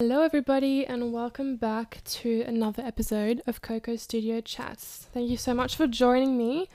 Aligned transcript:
Hello, 0.00 0.22
everybody, 0.22 0.86
and 0.86 1.12
welcome 1.12 1.56
back 1.56 2.02
to 2.04 2.42
another 2.42 2.84
episode 2.84 3.42
of 3.48 3.62
Coco 3.62 3.96
Studio 3.96 4.40
Chats. 4.40 5.08
Thank 5.12 5.28
you 5.28 5.36
so 5.36 5.52
much 5.52 5.74
for 5.74 5.88
joining 5.88 6.38
me. 6.38 6.68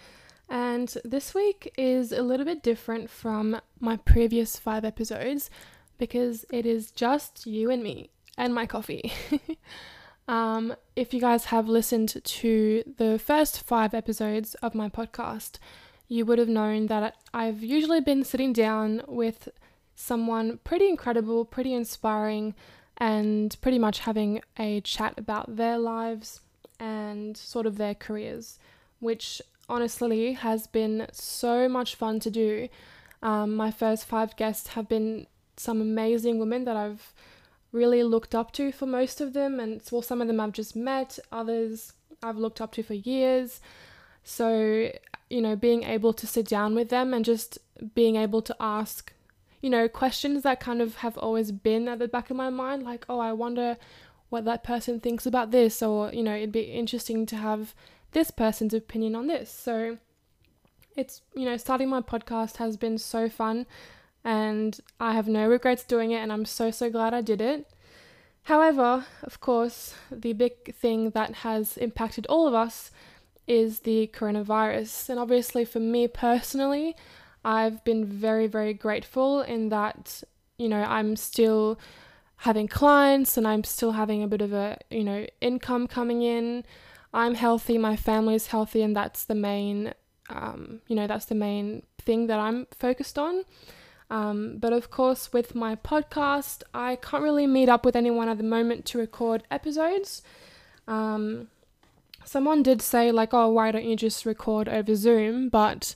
And 0.50 0.94
this 1.06 1.34
week 1.34 1.74
is 1.78 2.12
a 2.12 2.22
little 2.22 2.46
bit 2.46 2.62
different 2.62 3.10
from 3.10 3.62
my 3.80 3.96
previous 3.96 4.60
five 4.60 4.84
episodes 4.84 5.50
because 5.98 6.46
it 6.52 6.66
is 6.66 6.92
just 6.92 7.48
you 7.48 7.72
and 7.72 7.82
me 7.82 8.10
and 8.38 8.54
my 8.54 8.66
coffee. 8.66 9.14
um, 10.28 10.76
if 10.98 11.14
you 11.14 11.22
guys 11.22 11.46
have 11.46 11.70
listened 11.70 12.22
to 12.26 12.84
the 12.98 13.18
first 13.18 13.64
five 13.64 13.94
episodes 13.94 14.54
of 14.56 14.76
my 14.76 14.90
podcast, 14.90 15.60
you 16.10 16.26
would 16.26 16.40
have 16.40 16.50
known 16.50 16.88
that 16.88 17.16
I've 17.34 17.64
usually 17.64 18.02
been 18.02 18.26
sitting 18.26 18.52
down 18.52 19.02
with 19.08 19.48
someone 19.96 20.60
pretty 20.66 20.90
incredible, 20.90 21.46
pretty 21.46 21.74
inspiring 21.74 22.54
and 22.98 23.56
pretty 23.62 23.80
much 23.80 24.00
having 24.00 24.42
a 24.58 24.82
chat 24.82 25.14
about 25.18 25.56
their 25.56 25.78
lives 25.78 26.42
and 26.80 27.36
sort 27.36 27.66
of 27.66 27.78
their 27.78 27.96
careers, 27.96 28.60
which 29.00 29.42
honestly 29.70 30.34
has 30.34 30.68
been 30.68 31.08
so 31.12 31.68
much 31.70 31.96
fun 31.96 32.20
to 32.20 32.30
do. 32.30 32.68
Um, 33.22 33.56
my 33.56 33.72
first 33.72 34.06
five 34.06 34.36
guests 34.36 34.68
have 34.70 34.88
been 34.90 35.28
some 35.56 35.82
amazing 35.82 36.40
women 36.40 36.66
that 36.66 36.76
I've 36.76 37.14
really 37.72 38.04
looked 38.04 38.36
up 38.36 38.52
to 38.54 38.72
for 38.72 38.86
most 38.86 39.22
of 39.22 39.34
them, 39.34 39.60
and 39.60 39.82
well, 39.92 40.02
some 40.02 40.22
of 40.22 40.28
them 40.28 40.40
I've 40.40 40.52
just 40.52 40.76
met, 40.76 41.20
others 41.32 41.94
I've 42.22 42.38
looked 42.38 42.62
up 42.62 42.72
to 42.74 42.84
for 42.84 42.94
years. 42.94 43.60
So, 44.24 44.92
you 45.30 45.42
know, 45.42 45.56
being 45.56 45.84
able 45.84 46.14
to 46.14 46.28
sit 46.28 46.48
down 46.48 46.76
with 46.76 46.90
them 46.90 47.14
and 47.14 47.26
just 47.26 47.58
being 47.96 48.16
able 48.16 48.42
to 48.42 48.56
ask 48.60 49.12
you 49.64 49.70
know, 49.70 49.88
questions 49.88 50.44
that 50.44 50.60
kind 50.60 50.82
of 50.82 50.98
have 50.98 51.18
always 51.18 51.54
been 51.54 51.88
at 51.88 51.98
the 51.98 52.08
back 52.10 52.30
of 52.30 52.36
my 52.36 52.50
mind, 52.50 52.84
like, 52.84 53.06
oh, 53.08 53.20
I 53.20 53.32
wonder 53.32 53.78
what 54.28 54.44
that 54.44 54.62
person 54.62 55.00
thinks 55.00 55.26
about 55.26 55.52
this, 55.52 55.82
or, 55.82 56.12
you 56.12 56.22
know, 56.22 56.36
it'd 56.36 56.52
be 56.52 56.64
interesting 56.64 57.26
to 57.28 57.38
have 57.38 57.74
this 58.12 58.30
person's 58.30 58.74
opinion 58.74 59.16
on 59.16 59.28
this. 59.28 59.50
So 59.50 60.00
it's, 60.98 61.22
you 61.34 61.46
know, 61.46 61.56
starting 61.56 61.88
my 61.88 62.02
podcast 62.02 62.58
has 62.58 62.76
been 62.76 62.98
so 62.98 63.30
fun 63.30 63.66
and 64.26 64.82
I 65.00 65.14
have 65.14 65.30
no 65.30 65.48
regrets 65.48 65.86
doing 65.86 66.12
it, 66.12 66.18
and 66.18 66.32
I'm 66.34 66.46
so, 66.46 66.70
so 66.70 66.90
glad 66.90 67.14
I 67.14 67.22
did 67.22 67.40
it. 67.40 67.66
However, 68.44 69.06
of 69.22 69.40
course, 69.40 69.96
the 70.12 70.34
big 70.34 70.76
thing 70.76 71.12
that 71.12 71.36
has 71.36 71.78
impacted 71.78 72.26
all 72.28 72.50
of 72.50 72.54
us 72.54 72.92
is 73.48 73.80
the 73.80 74.12
coronavirus. 74.14 75.10
And 75.10 75.20
obviously, 75.20 75.64
for 75.64 75.80
me 75.80 76.10
personally, 76.10 76.98
I've 77.44 77.84
been 77.84 78.06
very, 78.06 78.48
very 78.48 78.74
grateful 78.74 79.42
in 79.42 79.70
that, 79.70 80.24
you 80.58 80.70
know, 80.70 80.82
I'm 80.82 81.16
still 81.16 81.80
having 82.38 82.68
clients 82.68 83.38
and 83.38 83.48
I'm 83.48 83.64
still 83.64 83.94
having 83.94 84.24
a 84.24 84.28
bit 84.28 84.42
of 84.42 84.54
a, 84.54 84.78
you 84.90 85.04
know, 85.04 85.26
income 85.42 85.88
coming 85.88 86.22
in. 86.22 86.64
I'm 87.14 87.36
healthy, 87.36 87.78
my 87.78 87.96
family's 87.96 88.48
healthy, 88.48 88.82
and 88.82 88.96
that's 88.96 89.24
the 89.24 89.36
main, 89.36 89.94
um, 90.30 90.82
you 90.88 90.96
know, 90.96 91.06
that's 91.06 91.26
the 91.26 91.36
main 91.36 91.84
thing 92.02 92.28
that 92.28 92.40
I'm 92.40 92.68
focused 92.72 93.20
on. 93.20 93.44
Um, 94.10 94.58
but 94.60 94.74
of 94.74 94.90
course, 94.90 95.32
with 95.32 95.56
my 95.56 95.76
podcast, 95.76 96.64
I 96.74 96.98
can't 96.98 97.24
really 97.24 97.48
meet 97.48 97.70
up 97.70 97.86
with 97.86 97.96
anyone 97.96 98.30
at 98.30 98.38
the 98.38 98.44
moment 98.44 98.86
to 98.88 98.98
record 98.98 99.44
episodes. 99.50 100.22
Um, 100.88 101.48
someone 102.26 102.64
did 102.64 102.82
say, 102.82 103.12
like, 103.12 103.34
oh, 103.34 103.50
why 103.50 103.72
don't 103.72 103.86
you 103.86 103.96
just 103.96 104.26
record 104.26 104.68
over 104.68 104.96
Zoom? 104.96 105.50
But 105.50 105.96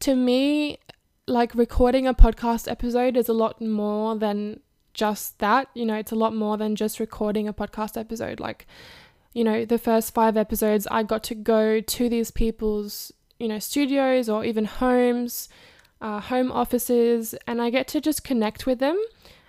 to 0.00 0.14
me, 0.14 0.78
like 1.26 1.54
recording 1.54 2.06
a 2.06 2.14
podcast 2.14 2.70
episode 2.70 3.16
is 3.16 3.28
a 3.28 3.32
lot 3.32 3.60
more 3.60 4.16
than 4.16 4.60
just 4.94 5.38
that. 5.38 5.68
You 5.74 5.86
know, 5.86 5.96
it's 5.96 6.12
a 6.12 6.16
lot 6.16 6.34
more 6.34 6.56
than 6.56 6.76
just 6.76 7.00
recording 7.00 7.48
a 7.48 7.52
podcast 7.52 7.98
episode. 7.98 8.40
Like, 8.40 8.66
you 9.32 9.44
know, 9.44 9.64
the 9.64 9.78
first 9.78 10.14
five 10.14 10.36
episodes, 10.36 10.86
I 10.90 11.02
got 11.02 11.22
to 11.24 11.34
go 11.34 11.80
to 11.80 12.08
these 12.08 12.30
people's, 12.30 13.12
you 13.38 13.48
know, 13.48 13.58
studios 13.58 14.28
or 14.28 14.44
even 14.44 14.64
homes, 14.64 15.48
uh, 16.00 16.20
home 16.20 16.50
offices, 16.52 17.34
and 17.46 17.60
I 17.60 17.70
get 17.70 17.88
to 17.88 18.00
just 18.00 18.24
connect 18.24 18.66
with 18.66 18.78
them. 18.78 18.98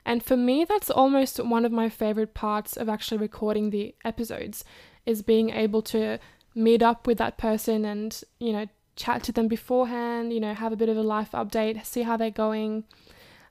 And 0.05 0.23
for 0.23 0.37
me, 0.37 0.63
that's 0.63 0.89
almost 0.89 1.37
one 1.37 1.65
of 1.65 1.71
my 1.71 1.89
favorite 1.89 2.33
parts 2.33 2.77
of 2.77 2.87
actually 2.87 3.17
recording 3.17 3.69
the 3.69 3.93
episodes 4.05 4.63
is 5.05 5.21
being 5.21 5.49
able 5.49 5.81
to 5.83 6.17
meet 6.55 6.81
up 6.81 7.05
with 7.05 7.17
that 7.17 7.37
person 7.37 7.85
and, 7.85 8.21
you 8.39 8.53
know, 8.53 8.65
chat 8.97 9.23
to 9.23 9.31
them 9.31 9.47
beforehand, 9.47 10.33
you 10.33 10.39
know, 10.39 10.53
have 10.53 10.73
a 10.73 10.75
bit 10.75 10.89
of 10.89 10.97
a 10.97 11.03
life 11.03 11.31
update, 11.31 11.85
see 11.85 12.01
how 12.03 12.17
they're 12.17 12.29
going 12.29 12.83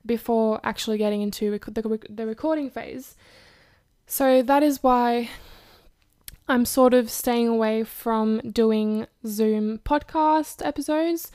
before 0.04 0.60
actually 0.62 0.98
getting 0.98 1.22
into 1.22 1.50
rec- 1.52 1.64
the, 1.74 2.00
the 2.10 2.26
recording 2.26 2.68
phase. 2.70 3.16
So 4.06 4.42
that 4.42 4.62
is 4.62 4.82
why 4.82 5.30
I'm 6.48 6.64
sort 6.64 6.94
of 6.94 7.10
staying 7.10 7.48
away 7.48 7.82
from 7.82 8.40
doing 8.40 9.06
Zoom 9.26 9.78
podcast 9.78 10.64
episodes. 10.64 11.32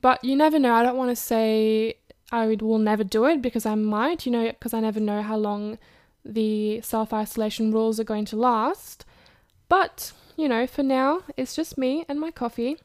But 0.00 0.24
you 0.24 0.36
never 0.36 0.58
know. 0.58 0.74
I 0.74 0.82
don't 0.82 0.96
want 0.96 1.10
to 1.10 1.16
say 1.16 1.96
I 2.32 2.46
will 2.46 2.78
never 2.78 3.04
do 3.04 3.26
it 3.26 3.42
because 3.42 3.66
I 3.66 3.74
might, 3.74 4.24
you 4.24 4.32
know, 4.32 4.46
because 4.48 4.72
I 4.72 4.80
never 4.80 5.00
know 5.00 5.22
how 5.22 5.36
long 5.36 5.78
the 6.24 6.80
self 6.80 7.12
isolation 7.12 7.72
rules 7.72 8.00
are 8.00 8.04
going 8.04 8.24
to 8.26 8.36
last. 8.36 9.04
But, 9.68 10.12
you 10.36 10.48
know, 10.48 10.66
for 10.66 10.82
now, 10.82 11.22
it's 11.36 11.54
just 11.54 11.76
me 11.76 12.04
and 12.08 12.18
my 12.18 12.30
coffee. 12.30 12.78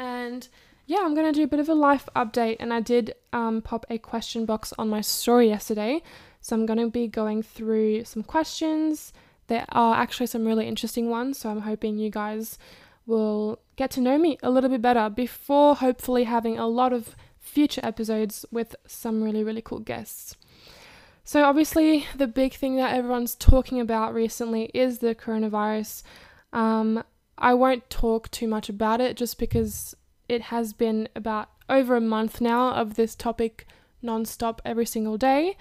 And 0.00 0.48
yeah, 0.86 1.00
I'm 1.02 1.14
going 1.14 1.32
to 1.32 1.38
do 1.38 1.44
a 1.44 1.46
bit 1.46 1.60
of 1.60 1.68
a 1.68 1.74
life 1.74 2.08
update. 2.16 2.56
And 2.58 2.72
I 2.72 2.80
did 2.80 3.14
um, 3.32 3.60
pop 3.60 3.84
a 3.90 3.98
question 3.98 4.46
box 4.46 4.72
on 4.78 4.88
my 4.88 5.02
story 5.02 5.48
yesterday. 5.48 6.02
So 6.40 6.56
I'm 6.56 6.64
going 6.64 6.78
to 6.78 6.90
be 6.90 7.06
going 7.06 7.42
through 7.42 8.04
some 8.04 8.22
questions. 8.22 9.12
There 9.48 9.66
are 9.68 9.94
actually 9.96 10.26
some 10.26 10.46
really 10.46 10.66
interesting 10.66 11.10
ones. 11.10 11.38
So 11.38 11.50
I'm 11.50 11.60
hoping 11.60 11.98
you 11.98 12.10
guys 12.10 12.58
will 13.06 13.60
get 13.76 13.90
to 13.90 14.00
know 14.00 14.16
me 14.16 14.38
a 14.42 14.50
little 14.50 14.70
bit 14.70 14.80
better 14.80 15.10
before 15.10 15.76
hopefully 15.76 16.24
having 16.24 16.58
a 16.58 16.66
lot 16.66 16.94
of 16.94 17.14
future 17.38 17.80
episodes 17.84 18.46
with 18.50 18.74
some 18.86 19.22
really, 19.22 19.44
really 19.44 19.62
cool 19.62 19.80
guests. 19.80 20.34
So, 21.24 21.44
obviously, 21.44 22.06
the 22.16 22.26
big 22.26 22.54
thing 22.54 22.76
that 22.76 22.94
everyone's 22.94 23.34
talking 23.34 23.80
about 23.80 24.14
recently 24.14 24.70
is 24.74 24.98
the 24.98 25.14
coronavirus. 25.14 26.02
Um, 26.52 27.04
I 27.40 27.54
won't 27.54 27.88
talk 27.88 28.30
too 28.30 28.46
much 28.46 28.68
about 28.68 29.00
it 29.00 29.16
just 29.16 29.38
because 29.38 29.96
it 30.28 30.42
has 30.42 30.72
been 30.72 31.08
about 31.16 31.48
over 31.68 31.96
a 31.96 32.00
month 32.00 32.40
now 32.40 32.72
of 32.72 32.94
this 32.94 33.14
topic 33.14 33.66
non-stop 34.02 34.60
every 34.64 34.86
single 34.86 35.16
day. 35.16 35.56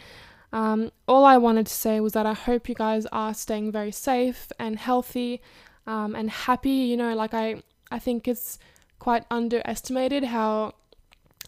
Um, 0.52 0.92
all 1.08 1.26
I 1.26 1.38
wanted 1.38 1.68
to 1.68 1.74
say 1.74 2.00
was 2.00 2.14
that 2.14 2.26
I 2.26 2.34
hope 2.34 2.68
you 2.68 2.76
guys 2.76 3.06
are 3.12 3.34
staying 3.34 3.72
very 3.72 3.92
safe 3.92 4.52
and 4.58 4.78
healthy 4.80 5.42
um, 5.86 6.16
and 6.16 6.30
happy. 6.30 6.70
You 6.70 6.98
know, 6.98 7.16
like 7.16 7.34
I, 7.34 7.62
I 7.92 8.00
think 8.00 8.28
it's 8.28 8.60
quite 8.98 9.26
underestimated 9.30 10.26
how 10.26 10.74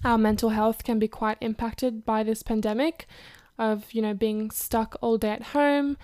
our 0.03 0.17
mental 0.17 0.49
health 0.49 0.83
can 0.83 0.99
be 0.99 1.07
quite 1.07 1.37
impacted 1.41 2.05
by 2.05 2.23
this 2.23 2.43
pandemic 2.43 3.07
of, 3.57 3.91
you 3.91 4.01
know, 4.01 4.13
being 4.13 4.51
stuck 4.51 4.95
all 5.01 5.17
day 5.17 5.31
at 5.31 5.43
home. 5.43 5.97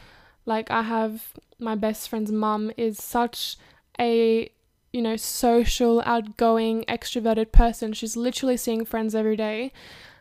Like 0.45 0.71
I 0.71 0.83
have 0.83 1.33
my 1.59 1.75
best 1.75 2.09
friend's 2.09 2.31
mum 2.31 2.71
is 2.77 3.01
such 3.01 3.57
a 3.99 4.51
you 4.93 5.01
know 5.01 5.15
social 5.15 6.01
outgoing 6.05 6.83
extroverted 6.87 7.51
person. 7.51 7.93
She's 7.93 8.17
literally 8.17 8.57
seeing 8.57 8.85
friends 8.85 9.15
every 9.15 9.35
day. 9.35 9.71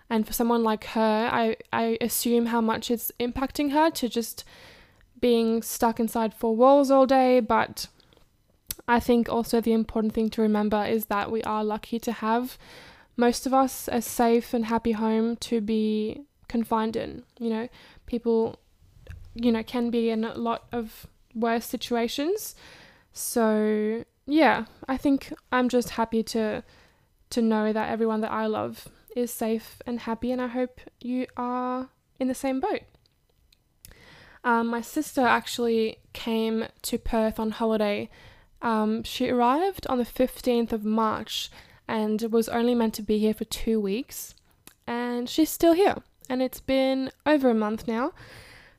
And 0.09 0.25
for 0.25 0.33
someone 0.33 0.63
like 0.63 0.85
her 0.85 1.29
i 1.33 1.57
i 1.73 1.99
assume 2.01 2.47
how 2.47 2.61
much 2.61 2.91
it's 2.91 3.11
impacting 3.19 3.73
her 3.73 3.91
to 3.91 4.09
just 4.09 4.45
being 5.21 5.63
stuck 5.63 5.99
inside 5.99 6.35
four 6.35 6.55
walls 6.55 6.91
all 6.91 7.07
day. 7.07 7.41
But 7.41 7.89
i 8.87 9.01
think 9.01 9.29
also 9.29 9.61
the 9.61 9.73
important 9.73 10.13
thing 10.15 10.31
to 10.31 10.43
remember 10.43 10.85
is 10.85 11.07
that 11.07 11.31
we 11.31 11.43
are 11.43 11.65
lucky 11.65 11.99
to 11.99 12.13
have 12.13 12.59
most 13.17 13.47
of 13.47 13.55
us 13.55 13.89
a 13.91 14.03
safe 14.03 14.53
and 14.53 14.67
happy 14.67 14.93
home 14.93 15.37
to 15.37 15.61
be 15.61 16.21
confined 16.49 16.97
in. 16.97 17.23
You 17.41 17.51
know 17.51 17.69
people 18.07 18.61
you 19.35 19.51
know 19.53 19.63
can 19.63 19.91
be 19.91 20.11
in 20.11 20.25
a 20.25 20.35
lot 20.35 20.67
of 20.73 21.07
worse 21.35 21.67
situations 21.67 22.55
so, 23.17 24.05
yeah, 24.27 24.67
I 24.87 24.99
think 24.99 25.33
I'm 25.51 25.71
just 25.71 25.91
happy 25.91 26.23
to 26.25 26.63
to 27.31 27.43
know 27.43 27.73
that 27.73 27.89
everyone 27.89 28.21
that 28.21 28.31
I 28.31 28.47
love 28.47 28.89
is 29.17 29.33
safe 29.33 29.81
and 29.87 30.01
happy 30.01 30.31
and 30.31 30.41
I 30.41 30.49
hope 30.49 30.81
you 31.01 31.27
are 31.37 31.89
in 32.21 32.29
the 32.29 32.35
same 32.35 32.61
boat. 32.61 32.83
Um, 34.45 34.69
my 34.69 34.81
sister 34.83 35.23
actually 35.23 35.97
came 36.13 36.67
to 36.83 36.99
Perth 36.99 37.41
on 37.41 37.53
holiday. 37.53 38.11
Um, 38.63 39.03
she 39.03 39.31
arrived 39.31 39.87
on 39.89 39.99
the 39.99 40.05
15th 40.05 40.73
of 40.73 40.85
March 40.85 41.51
and 41.89 42.21
was 42.31 42.49
only 42.51 42.75
meant 42.75 42.95
to 42.95 43.03
be 43.03 43.19
here 43.19 43.35
for 43.35 43.45
two 43.45 43.81
weeks. 43.81 44.35
And 44.87 45.29
she's 45.29 45.51
still 45.51 45.73
here. 45.73 45.97
And 46.29 46.43
it's 46.43 46.61
been 46.61 47.11
over 47.25 47.51
a 47.51 47.55
month 47.55 47.89
now. 47.89 48.13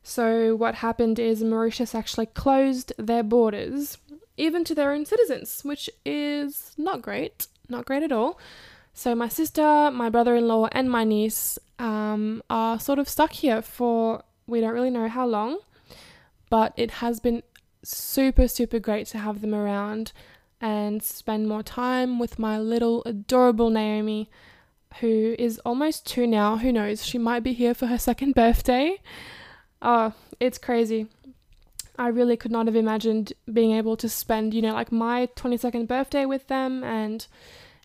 So, 0.04 0.56
what 0.56 0.76
happened 0.76 1.20
is 1.20 1.44
Mauritius 1.44 1.94
actually 1.94 2.28
closed 2.28 2.94
their 2.98 3.24
borders 3.24 3.98
even 4.38 4.64
to 4.66 4.76
their 4.76 4.92
own 4.92 5.06
citizens, 5.06 5.62
which 5.64 5.90
is 6.06 6.72
not 6.78 7.02
great, 7.02 7.48
not 7.70 7.86
great 7.86 8.04
at 8.04 8.12
all. 8.12 8.40
So, 8.94 9.14
my 9.14 9.28
sister, 9.30 9.92
my 9.92 10.10
brother 10.10 10.36
in 10.36 10.48
law, 10.48 10.68
and 10.72 10.90
my 10.90 11.04
niece 11.04 11.60
um, 11.80 12.42
are 12.50 12.80
sort 12.80 13.00
of 13.00 13.08
stuck 13.10 13.32
here 13.34 13.62
for 13.62 14.24
we 14.48 14.62
don't 14.62 14.74
really 14.74 14.90
know 14.90 15.08
how 15.10 15.26
long. 15.26 15.60
but 16.50 16.74
it 16.78 16.92
has 17.04 17.20
been 17.20 17.44
super, 17.84 18.48
super 18.48 18.80
great 18.80 19.08
to 19.08 19.18
have 19.18 19.42
them 19.42 19.54
around 19.54 20.12
and 20.62 21.04
spend 21.04 21.48
more 21.48 21.64
time 21.64 22.20
with 22.20 22.40
my 22.40 22.58
little 22.58 23.04
adorable 23.06 23.70
Naomi, 23.70 24.30
who 25.02 25.36
is 25.38 25.60
almost 25.66 26.06
two 26.06 26.26
now. 26.26 26.58
Who 26.58 26.72
knows? 26.72 27.06
She 27.06 27.18
might 27.18 27.44
be 27.44 27.54
here 27.54 27.74
for 27.74 27.88
her 27.88 27.98
second 27.98 28.34
birthday. 28.42 28.98
Oh, 29.82 30.14
it's 30.40 30.58
crazy. 30.58 31.08
I 31.98 32.08
really 32.08 32.38
could 32.38 32.52
not 32.52 32.68
have 32.68 32.76
imagined 32.76 33.34
being 33.52 33.72
able 33.72 33.98
to 33.98 34.08
spend, 34.08 34.54
you 34.54 34.62
know, 34.62 34.74
like 34.74 34.92
my 34.92 35.30
22nd 35.36 35.88
birthday 35.88 36.26
with 36.26 36.48
them 36.48 36.84
and 36.84 37.26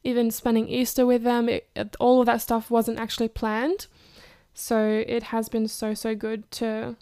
even 0.04 0.30
spending 0.30 0.68
Easter 0.68 1.06
with 1.06 1.22
them. 1.22 1.48
It, 1.48 1.68
all 1.98 2.20
of 2.20 2.26
that 2.26 2.42
stuff 2.42 2.70
wasn't 2.70 2.98
actually 2.98 3.28
planned. 3.28 3.86
So 4.54 5.02
it 5.06 5.24
has 5.24 5.48
been 5.48 5.66
so, 5.68 5.94
so 5.94 6.14
good 6.14 6.50
to 6.52 6.96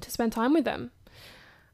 to 0.00 0.10
spend 0.10 0.32
time 0.32 0.52
with 0.52 0.64
them. 0.64 0.90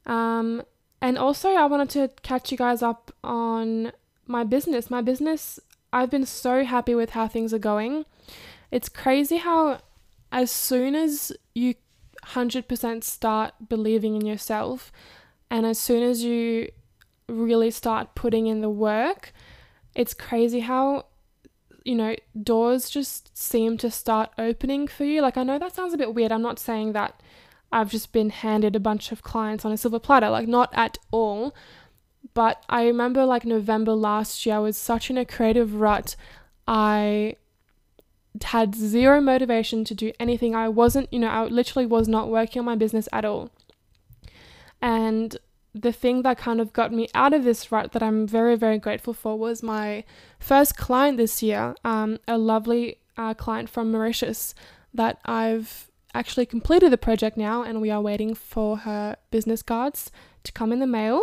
Um, 0.07 0.63
and 1.01 1.19
also, 1.19 1.51
I 1.51 1.67
wanted 1.67 1.91
to 1.91 2.11
catch 2.23 2.53
you 2.53 2.59
guys 2.59 2.83
up 2.83 3.11
on 3.25 3.93
my 4.27 4.45
business. 4.45 4.91
My 4.91 5.03
business, 5.03 5.59
I've 5.93 6.11
been 6.11 6.27
so 6.27 6.65
happy 6.65 6.95
with 6.95 7.11
how 7.11 7.27
things 7.27 7.53
are 7.53 7.59
going. 7.59 8.05
It's 8.71 8.89
crazy 8.89 9.39
how, 9.39 9.81
as 10.31 10.51
soon 10.51 10.95
as 10.95 11.33
you 11.55 11.75
100% 12.27 13.05
start 13.05 13.55
believing 13.69 14.17
in 14.17 14.27
yourself, 14.27 14.93
and 15.51 15.67
as 15.67 15.79
soon 15.79 16.03
as 16.03 16.25
you 16.25 16.71
really 17.29 17.71
start 17.71 18.15
putting 18.15 18.47
in 18.47 18.61
the 18.61 18.71
work, 18.71 19.33
it's 19.95 20.15
crazy 20.15 20.61
how, 20.61 21.07
you 21.85 21.95
know, 21.95 22.17
doors 22.43 22.89
just 22.89 23.37
seem 23.37 23.77
to 23.79 23.91
start 23.91 24.31
opening 24.39 24.89
for 24.89 25.05
you. 25.05 25.21
Like, 25.21 25.37
I 25.37 25.43
know 25.43 25.59
that 25.59 25.75
sounds 25.75 25.93
a 25.93 25.99
bit 25.99 26.15
weird. 26.15 26.33
I'm 26.33 26.43
not 26.43 26.59
saying 26.59 26.93
that 26.93 27.21
I've 27.71 27.91
just 27.91 28.13
been 28.13 28.31
handed 28.31 28.77
a 28.77 28.81
bunch 28.81 29.13
of 29.13 29.23
clients 29.23 29.65
on 29.65 29.73
a 29.73 29.77
silver 29.77 29.99
platter, 29.99 30.31
like, 30.31 30.49
not 30.49 30.71
at 30.73 30.99
all. 31.11 31.55
But 32.35 32.63
I 32.69 32.87
remember, 32.87 33.25
like, 33.25 33.45
November 33.45 33.93
last 33.93 34.47
year, 34.47 34.57
I 34.57 34.61
was 34.61 34.77
such 34.77 35.11
in 35.11 35.19
a 35.19 35.25
creative 35.25 35.75
rut. 35.75 36.17
I 36.67 37.37
had 38.43 38.75
zero 38.75 39.21
motivation 39.21 39.85
to 39.85 39.95
do 39.95 40.13
anything. 40.19 40.55
I 40.55 40.69
wasn't, 40.69 41.13
you 41.13 41.19
know, 41.19 41.29
I 41.29 41.45
literally 41.45 41.87
was 41.87 42.09
not 42.09 42.29
working 42.29 42.61
on 42.61 42.67
my 42.67 42.77
business 42.77 43.09
at 43.13 43.25
all. 43.25 43.51
And 44.81 45.37
the 45.75 45.93
thing 45.93 46.23
that 46.23 46.39
kind 46.39 46.61
of 46.61 46.73
got 46.73 46.93
me 46.93 47.09
out 47.15 47.33
of 47.33 47.45
this 47.45 47.73
rut 47.73 47.93
that 47.93 48.03
I'm 48.03 48.27
very, 48.27 48.57
very 48.57 48.79
grateful 48.79 49.15
for 49.15 49.39
was 49.39 49.63
my 49.63 50.05
first 50.39 50.77
client 50.77 51.17
this 51.17 51.43
year, 51.43 51.75
um, 51.85 52.19
a 52.27 52.37
lovely 52.37 52.99
uh, 53.17 53.35
client 53.35 53.69
from 53.69 53.91
Mauritius 53.91 54.55
that 54.93 55.19
I've 55.25 55.91
actually 56.15 56.47
completed 56.47 56.93
the 56.93 56.99
project 56.99 57.37
now, 57.37 57.63
and 57.63 57.81
we 57.81 57.91
are 57.91 58.03
waiting 58.03 58.35
for 58.35 58.79
her 58.79 59.17
business 59.31 59.63
cards 59.63 60.11
to 60.45 60.53
come 60.53 60.73
in 60.73 60.79
the 60.79 60.87
mail. 60.87 61.23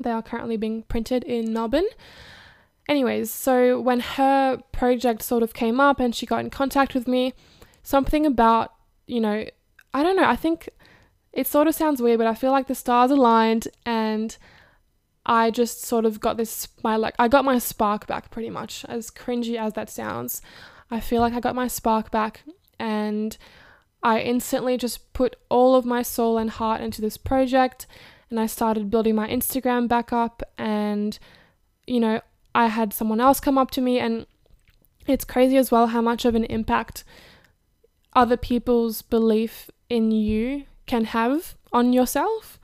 They 0.00 0.10
are 0.10 0.22
currently 0.22 0.56
being 0.56 0.82
printed 0.82 1.22
in 1.22 1.52
Melbourne. 1.52 1.88
Anyways, 2.88 3.32
so 3.32 3.80
when 3.80 4.00
her 4.00 4.58
project 4.72 5.22
sort 5.22 5.42
of 5.42 5.54
came 5.54 5.80
up 5.80 5.98
and 5.98 6.14
she 6.14 6.26
got 6.26 6.40
in 6.40 6.50
contact 6.50 6.94
with 6.94 7.08
me, 7.08 7.34
something 7.82 8.24
about, 8.24 8.72
you 9.06 9.20
know, 9.20 9.44
I 9.92 10.02
don't 10.02 10.16
know, 10.16 10.28
I 10.28 10.36
think 10.36 10.68
it 11.32 11.46
sort 11.46 11.66
of 11.66 11.74
sounds 11.74 12.00
weird, 12.00 12.18
but 12.18 12.26
I 12.26 12.34
feel 12.34 12.52
like 12.52 12.68
the 12.68 12.74
stars 12.74 13.10
aligned 13.10 13.68
and 13.84 14.36
I 15.26 15.50
just 15.50 15.82
sort 15.82 16.04
of 16.04 16.20
got 16.20 16.36
this 16.36 16.68
my 16.84 16.96
like 16.96 17.14
I 17.18 17.26
got 17.26 17.44
my 17.44 17.58
spark 17.58 18.06
back 18.06 18.30
pretty 18.30 18.48
much 18.48 18.84
as 18.88 19.10
cringy 19.10 19.58
as 19.58 19.72
that 19.72 19.90
sounds. 19.90 20.40
I 20.90 21.00
feel 21.00 21.20
like 21.20 21.34
I 21.34 21.40
got 21.40 21.56
my 21.56 21.66
spark 21.66 22.12
back 22.12 22.44
and 22.78 23.36
I 24.04 24.20
instantly 24.20 24.76
just 24.76 25.12
put 25.12 25.34
all 25.48 25.74
of 25.74 25.84
my 25.84 26.02
soul 26.02 26.38
and 26.38 26.48
heart 26.48 26.80
into 26.80 27.02
this 27.02 27.16
project 27.16 27.88
and 28.30 28.38
I 28.38 28.46
started 28.46 28.88
building 28.88 29.16
my 29.16 29.28
Instagram 29.28 29.88
back 29.88 30.12
up 30.12 30.42
and 30.56 31.18
you 31.88 31.98
know 31.98 32.20
I 32.56 32.68
had 32.68 32.94
someone 32.94 33.20
else 33.20 33.38
come 33.38 33.58
up 33.58 33.70
to 33.72 33.82
me, 33.82 33.98
and 33.98 34.24
it's 35.06 35.26
crazy 35.26 35.58
as 35.58 35.70
well 35.70 35.88
how 35.88 36.00
much 36.00 36.24
of 36.24 36.34
an 36.34 36.44
impact 36.44 37.04
other 38.14 38.38
people's 38.38 39.02
belief 39.02 39.70
in 39.90 40.10
you 40.10 40.64
can 40.86 41.04
have 41.04 41.54
on 41.70 41.92
yourself. 41.92 42.58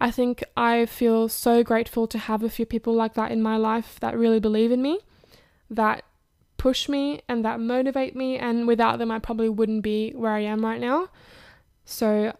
I 0.00 0.12
think 0.12 0.44
I 0.56 0.86
feel 0.86 1.28
so 1.28 1.64
grateful 1.64 2.06
to 2.06 2.18
have 2.18 2.44
a 2.44 2.48
few 2.48 2.64
people 2.64 2.94
like 2.94 3.14
that 3.14 3.32
in 3.32 3.42
my 3.42 3.56
life 3.56 3.98
that 3.98 4.16
really 4.16 4.38
believe 4.38 4.70
in 4.70 4.80
me, 4.80 5.00
that 5.70 6.04
push 6.56 6.88
me, 6.88 7.22
and 7.28 7.44
that 7.44 7.58
motivate 7.58 8.14
me. 8.14 8.38
And 8.38 8.68
without 8.68 9.00
them, 9.00 9.10
I 9.10 9.18
probably 9.18 9.48
wouldn't 9.48 9.82
be 9.82 10.12
where 10.12 10.34
I 10.34 10.40
am 10.40 10.64
right 10.64 10.80
now. 10.80 11.08
So, 11.84 12.32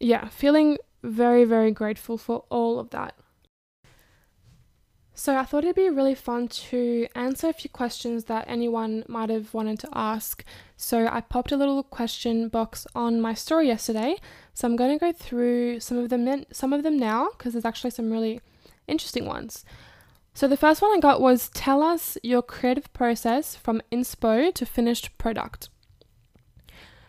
yeah, 0.00 0.30
feeling 0.30 0.78
very, 1.02 1.44
very 1.44 1.72
grateful 1.72 2.16
for 2.16 2.44
all 2.48 2.78
of 2.78 2.88
that. 2.88 3.16
So 5.14 5.36
I 5.36 5.44
thought 5.44 5.64
it'd 5.64 5.76
be 5.76 5.90
really 5.90 6.14
fun 6.14 6.48
to 6.48 7.06
answer 7.14 7.48
a 7.48 7.52
few 7.52 7.68
questions 7.68 8.24
that 8.24 8.46
anyone 8.48 9.04
might 9.08 9.28
have 9.28 9.52
wanted 9.52 9.78
to 9.80 9.88
ask. 9.92 10.42
So 10.76 11.06
I 11.06 11.20
popped 11.20 11.52
a 11.52 11.56
little 11.56 11.82
question 11.82 12.48
box 12.48 12.86
on 12.94 13.20
my 13.20 13.34
story 13.34 13.66
yesterday. 13.66 14.16
So 14.54 14.66
I'm 14.66 14.76
going 14.76 14.98
to 14.98 15.04
go 15.04 15.12
through 15.12 15.80
some 15.80 15.98
of 15.98 16.08
them 16.08 16.44
some 16.50 16.72
of 16.72 16.82
them 16.82 16.98
now 16.98 17.28
because 17.30 17.52
there's 17.52 17.66
actually 17.66 17.90
some 17.90 18.10
really 18.10 18.40
interesting 18.88 19.26
ones. 19.26 19.64
So 20.34 20.48
the 20.48 20.56
first 20.56 20.80
one 20.80 20.96
I 20.96 21.00
got 21.00 21.20
was 21.20 21.50
tell 21.50 21.82
us 21.82 22.16
your 22.22 22.40
creative 22.40 22.90
process 22.94 23.54
from 23.54 23.82
inspo 23.92 24.52
to 24.54 24.64
finished 24.64 25.16
product. 25.18 25.68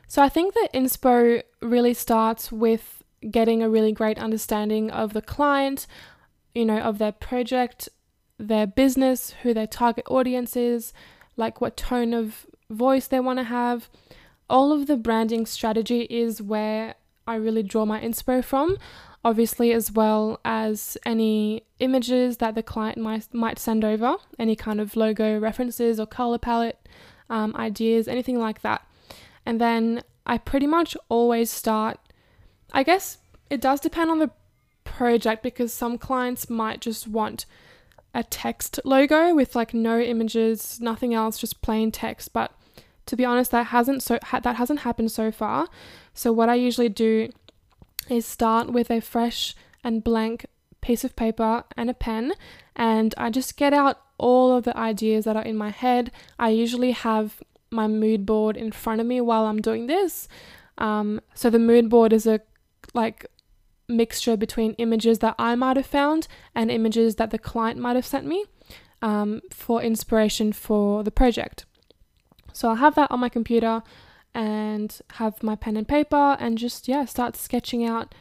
So 0.08 0.22
I 0.22 0.30
think 0.30 0.54
that 0.56 0.70
inspo 0.74 1.42
really 1.62 1.94
starts 1.94 2.52
with 2.52 3.02
getting 3.32 3.64
a 3.64 3.70
really 3.70 3.94
great 3.94 4.20
understanding 4.20 4.92
of 4.92 5.14
the 5.14 5.22
client, 5.22 5.88
you 6.54 6.66
know, 6.66 6.80
of 6.80 6.98
their 6.98 7.12
project, 7.12 7.90
their 8.38 8.68
business, 8.68 9.36
who 9.44 9.54
their 9.54 9.68
target 9.68 10.06
audience 10.10 10.56
is, 10.56 10.94
like 11.38 11.62
what 11.62 11.78
tone 11.78 12.14
of 12.14 12.46
voice 12.70 13.08
they 13.08 13.20
want 13.20 13.40
to 13.40 13.44
have. 13.44 13.90
All 14.50 14.72
of 14.72 14.88
the 14.88 14.98
branding 14.98 15.46
strategy 15.46 16.02
is 16.02 16.42
where 16.42 16.96
I 17.26 17.36
really 17.36 17.64
draw 17.64 17.86
my 17.86 18.00
inspo 18.02 18.44
from. 18.44 18.78
Obviously, 19.26 19.72
as 19.72 19.92
well 19.92 20.42
as 20.44 20.98
any 21.06 21.64
images 21.80 22.38
that 22.38 22.56
the 22.56 22.64
client 22.64 22.98
might, 22.98 23.34
might 23.34 23.58
send 23.58 23.86
over, 23.86 24.18
any 24.38 24.56
kind 24.56 24.82
of 24.82 24.98
logo 24.98 25.40
references 25.40 26.00
or 26.00 26.06
color 26.06 26.38
palette 26.38 26.90
um, 27.30 27.56
ideas, 27.56 28.08
anything 28.10 28.38
like 28.38 28.62
that. 28.62 28.86
And 29.46 29.62
then 29.62 30.04
I 30.26 30.38
pretty 30.38 30.68
much 30.68 30.98
always 31.08 31.50
start, 31.50 32.00
I 32.74 32.84
guess 32.84 33.18
it 33.50 33.62
does 33.62 33.80
depend 33.80 34.12
on 34.12 34.20
the 34.20 34.32
project 34.96 35.44
because 35.44 35.74
some 35.74 35.98
clients 35.98 36.50
might 36.50 36.82
just 36.82 37.08
want 37.08 37.46
a 38.14 38.24
text 38.24 38.80
logo 38.86 39.34
with 39.34 39.56
like 39.56 39.74
no 39.74 40.00
images, 40.00 40.80
nothing 40.80 41.14
else, 41.14 41.40
just 41.40 41.62
plain 41.62 41.92
text. 41.92 42.32
But 42.32 42.52
to 43.08 43.16
be 43.16 43.26
honest, 43.26 43.52
that 43.52 43.68
hasn't 43.68 44.04
so 44.04 44.20
ha- 44.24 44.40
that 44.40 44.58
hasn't 44.58 44.82
happened 44.82 45.12
so 45.12 45.32
far. 45.32 45.68
So 46.14 46.32
what 46.32 46.50
I 46.50 46.56
usually 46.56 46.90
do 46.90 47.30
is 48.10 48.26
start 48.26 48.72
with 48.72 48.92
a 48.92 49.02
fresh 49.02 49.56
and 49.84 50.04
blank 50.04 50.46
piece 50.82 51.04
of 51.04 51.16
paper 51.16 51.64
and 51.76 51.90
a 51.90 51.94
pen, 51.94 52.34
and 52.76 53.16
I 53.18 53.30
just 53.30 53.58
get 53.58 53.74
out 53.74 54.00
all 54.18 54.56
of 54.56 54.64
the 54.64 54.78
ideas 54.78 55.26
that 55.26 55.36
are 55.36 55.44
in 55.44 55.58
my 55.58 55.70
head. 55.70 56.12
I 56.38 56.50
usually 56.50 56.92
have 56.92 57.42
my 57.72 57.88
mood 57.88 58.26
board 58.26 58.56
in 58.56 58.72
front 58.72 59.02
of 59.02 59.08
me 59.08 59.20
while 59.20 59.46
I'm 59.46 59.62
doing 59.62 59.88
this. 59.88 60.28
Um, 60.78 61.22
so 61.34 61.50
the 61.50 61.60
mood 61.60 61.90
board 61.90 62.14
is 62.14 62.28
a 62.28 62.42
like 62.94 63.26
mixture 63.88 64.38
between 64.38 64.74
images 64.74 65.20
that 65.20 65.36
I 65.38 65.56
might 65.56 65.78
have 65.78 65.86
found 65.86 66.28
and 66.56 66.72
images 66.72 67.16
that 67.16 67.32
the 67.32 67.40
client 67.40 67.80
might 67.80 67.96
have 67.96 68.06
sent 68.06 68.26
me 68.26 68.46
um, 69.02 69.42
for 69.52 69.82
inspiration 69.82 70.54
for 70.54 71.04
the 71.04 71.12
project. 71.12 71.66
So 72.54 72.70
I'll 72.70 72.76
have 72.76 72.96
that 72.96 73.12
on 73.12 73.20
my 73.20 73.30
computer 73.30 73.84
and 74.34 75.00
have 75.14 75.44
my 75.44 75.56
pen 75.56 75.78
and 75.78 75.88
paper 75.88 76.38
and 76.40 76.58
just, 76.58 76.88
yeah, 76.88 77.06
start 77.06 77.36
sketching 77.36 77.86
out 77.86 78.16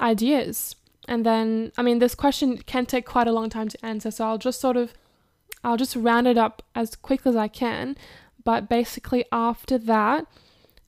ideas. 0.00 0.76
And 1.06 1.24
then, 1.24 1.72
I 1.76 1.82
mean, 1.82 1.98
this 1.98 2.14
question 2.14 2.58
can 2.58 2.86
take 2.86 3.04
quite 3.04 3.28
a 3.28 3.32
long 3.32 3.50
time 3.50 3.68
to 3.68 3.84
answer, 3.84 4.10
so 4.10 4.26
I'll 4.26 4.38
just 4.38 4.60
sort 4.60 4.76
of, 4.76 4.94
I'll 5.62 5.76
just 5.76 5.96
round 5.96 6.26
it 6.26 6.38
up 6.38 6.62
as 6.74 6.96
quick 6.96 7.26
as 7.26 7.36
I 7.36 7.48
can. 7.48 7.96
But 8.42 8.68
basically, 8.68 9.24
after 9.30 9.78
that, 9.78 10.26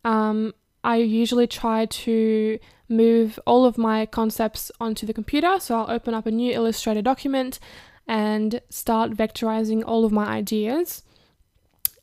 um, 0.04 0.54
I 0.86 0.98
usually 0.98 1.48
try 1.48 1.86
to 1.86 2.60
move 2.88 3.40
all 3.44 3.64
of 3.64 3.76
my 3.76 4.06
concepts 4.06 4.70
onto 4.80 5.04
the 5.04 5.12
computer. 5.12 5.58
So 5.58 5.74
I'll 5.74 5.90
open 5.90 6.14
up 6.14 6.26
a 6.26 6.30
new 6.30 6.52
Illustrator 6.52 7.02
document 7.02 7.58
and 8.06 8.60
start 8.70 9.10
vectorizing 9.10 9.82
all 9.84 10.04
of 10.04 10.12
my 10.12 10.26
ideas. 10.26 11.02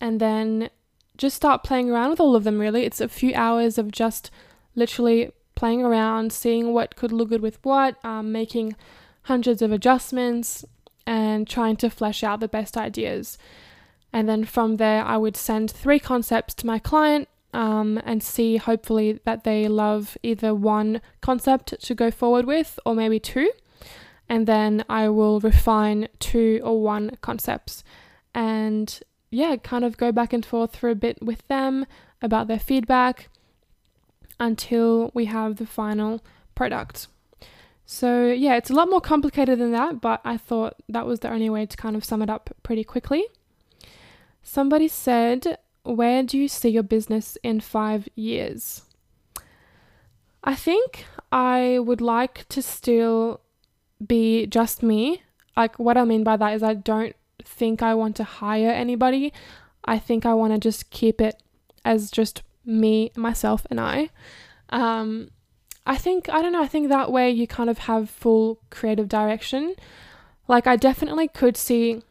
And 0.02 0.20
then 0.20 0.70
just 1.16 1.38
start 1.38 1.64
playing 1.64 1.90
around 1.90 2.10
with 2.10 2.20
all 2.20 2.36
of 2.36 2.44
them, 2.44 2.60
really. 2.60 2.84
It's 2.84 3.00
a 3.00 3.08
few 3.08 3.34
hours 3.34 3.78
of 3.78 3.90
just 3.90 4.30
literally 4.76 5.32
playing 5.56 5.82
around, 5.82 6.34
seeing 6.34 6.74
what 6.74 6.98
could 6.98 7.14
look 7.14 7.30
good 7.30 7.42
with 7.42 7.60
what, 7.64 8.04
um, 8.04 8.34
making 8.34 8.76
hundreds 9.24 9.62
of 9.62 9.72
adjustments, 9.72 10.66
and 11.08 11.48
trying 11.48 11.78
to 11.78 11.90
flesh 11.90 12.22
out 12.22 12.42
the 12.42 12.50
best 12.50 12.76
ideas. 12.76 13.38
And 14.12 14.28
then 14.28 14.44
from 14.44 14.76
there, 14.76 15.06
I 15.06 15.16
would 15.16 15.38
send 15.38 15.72
three 15.72 16.00
concepts 16.00 16.54
to 16.56 16.68
my 16.68 16.80
client 16.80 17.30
um, 17.54 18.02
and 18.06 18.22
see 18.22 18.58
hopefully 18.58 19.20
that 19.26 19.44
they 19.44 19.68
love 19.68 20.18
either 20.24 20.54
one 20.54 21.02
concept 21.22 21.80
to 21.80 21.96
go 21.96 22.12
forward 22.12 22.46
with 22.46 22.80
or 22.86 22.96
maybe 22.96 23.20
two. 23.20 23.52
And 24.28 24.48
then 24.48 24.84
I 24.90 25.10
will 25.10 25.40
refine 25.40 26.08
two 26.20 26.60
or 26.64 26.82
one 26.82 27.18
concepts 27.22 27.84
and 28.34 29.00
yeah, 29.30 29.56
kind 29.58 29.84
of 29.84 29.98
go 29.98 30.12
back 30.12 30.34
and 30.34 30.46
forth 30.46 30.76
for 30.76 30.90
a 30.90 30.96
bit 30.96 31.22
with 31.22 31.48
them 31.48 31.86
about 32.22 32.48
their 32.48 32.60
feedback 32.60 33.30
until 34.40 35.12
we 35.14 35.26
have 35.26 35.58
the 35.58 35.66
final 35.66 36.22
product. 36.56 37.08
So, 37.86 38.28
yeah, 38.32 38.56
it's 38.56 38.70
a 38.70 38.74
lot 38.74 38.90
more 38.90 39.02
complicated 39.02 39.60
than 39.60 39.72
that, 39.72 40.02
but 40.02 40.22
I 40.24 40.38
thought 40.38 40.76
that 40.88 41.06
was 41.06 41.20
the 41.20 41.30
only 41.30 41.50
way 41.50 41.66
to 41.66 41.78
kind 41.78 41.96
of 41.96 42.06
sum 42.06 42.22
it 42.22 42.30
up 42.30 42.56
pretty 42.64 42.84
quickly. 42.84 43.26
Somebody 44.42 44.88
said, 44.88 45.58
Where 45.84 46.24
do 46.24 46.38
you 46.38 46.48
see 46.48 46.70
your 46.70 46.84
business 46.84 47.38
in 47.44 47.60
five 47.60 48.08
years? 48.16 48.84
I 50.44 50.56
think 50.56 51.06
I 51.32 51.80
would 51.80 52.02
like 52.02 52.48
to 52.50 52.62
still 52.62 53.42
be 54.06 54.46
just 54.46 54.84
me. 54.84 55.24
Like, 55.56 55.78
what 55.78 55.98
I 55.98 56.04
mean 56.04 56.24
by 56.24 56.38
that 56.38 56.54
is, 56.54 56.64
I 56.64 56.74
don't 56.74 57.16
think 57.44 57.82
I 57.82 57.94
want 57.94 58.16
to 58.18 58.24
hire 58.24 58.70
anybody. 58.70 59.34
I 59.86 60.00
think 60.00 60.26
I 60.26 60.34
want 60.34 60.54
to 60.54 60.60
just 60.60 60.90
keep 60.90 61.22
it 61.22 61.42
as 61.86 62.10
just 62.12 62.42
me, 62.66 63.12
myself, 63.16 63.66
and 63.70 63.80
I. 63.80 64.10
Um, 64.70 65.30
I 65.86 65.98
think, 65.98 66.30
I 66.30 66.42
don't 66.42 66.54
know, 66.54 66.64
I 66.64 66.68
think 66.68 66.88
that 66.90 67.12
way 67.12 67.30
you 67.30 67.46
kind 67.46 67.70
of 67.70 67.80
have 67.80 68.10
full 68.10 68.60
creative 68.70 69.10
direction. 69.10 69.76
Like, 70.48 70.66
I 70.66 70.76
definitely 70.78 71.28
could 71.28 71.58
see 71.58 72.02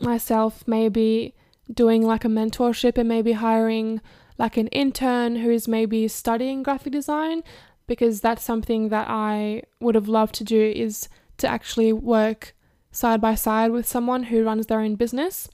myself 0.00 0.64
maybe 0.66 1.34
doing 1.72 2.02
like 2.02 2.24
a 2.24 2.28
mentorship 2.28 2.98
and 2.98 3.08
maybe 3.08 3.32
hiring 3.32 4.00
like 4.38 4.56
an 4.56 4.68
intern 4.68 5.36
who 5.36 5.50
is 5.50 5.68
maybe 5.68 6.08
studying 6.08 6.62
graphic 6.62 6.92
design 6.92 7.42
because 7.86 8.20
that's 8.20 8.42
something 8.42 8.88
that 8.88 9.08
I 9.08 9.62
would 9.80 9.94
have 9.94 10.08
loved 10.08 10.34
to 10.36 10.44
do 10.44 10.60
is 10.74 11.08
to 11.38 11.48
actually 11.48 11.92
work 11.92 12.54
side 12.90 13.20
by 13.20 13.34
side 13.34 13.70
with 13.70 13.86
someone 13.86 14.24
who 14.24 14.44
runs 14.44 14.66
their 14.66 14.80
own 14.80 14.94
business. 14.94 15.48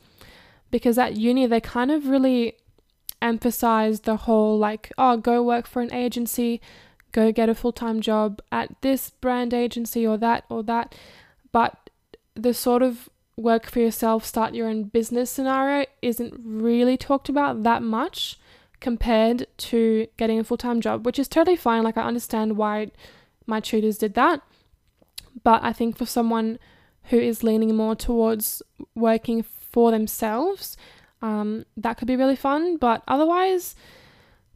Because 0.70 0.98
at 0.98 1.16
uni 1.16 1.46
they 1.46 1.60
kind 1.60 1.90
of 1.90 2.08
really 2.08 2.54
emphasize 3.20 4.00
the 4.00 4.16
whole 4.16 4.56
like 4.58 4.92
oh 4.96 5.16
go 5.16 5.42
work 5.42 5.66
for 5.66 5.82
an 5.82 5.92
agency 5.92 6.60
go 7.10 7.32
get 7.32 7.48
a 7.48 7.54
full-time 7.54 8.00
job 8.00 8.40
at 8.52 8.70
this 8.82 9.10
brand 9.10 9.52
agency 9.54 10.06
or 10.06 10.16
that 10.18 10.44
or 10.48 10.62
that. 10.62 10.94
But 11.52 11.90
the 12.34 12.54
sort 12.54 12.82
of 12.82 13.08
work 13.38 13.66
for 13.66 13.80
yourself 13.80 14.25
start 14.25 14.54
your 14.54 14.68
own 14.68 14.85
business 14.85 15.30
scenario 15.30 15.87
isn't 16.02 16.35
really 16.42 16.97
talked 16.97 17.28
about 17.28 17.62
that 17.62 17.83
much 17.83 18.38
compared 18.80 19.47
to 19.57 20.07
getting 20.16 20.38
a 20.38 20.45
full-time 20.45 20.80
job 20.80 21.07
which 21.07 21.18
is 21.18 21.28
totally 21.28 21.57
fine 21.57 21.83
like 21.83 21.97
i 21.97 22.02
understand 22.02 22.57
why 22.57 22.90
my 23.47 23.61
tutors 23.61 23.99
did 23.99 24.14
that 24.14 24.42
but 25.42 25.62
i 25.62 25.73
think 25.73 25.97
for 25.97 26.07
someone 26.07 26.59
who 27.04 27.18
is 27.18 27.42
leaning 27.42 27.75
more 27.75 27.95
towards 27.95 28.62
working 28.95 29.42
for 29.42 29.90
themselves 29.90 30.76
um, 31.23 31.64
that 31.76 31.99
could 31.99 32.09
be 32.09 32.16
really 32.16 32.37
fun. 32.37 32.76
But 32.76 33.02
otherwise, 33.09 33.75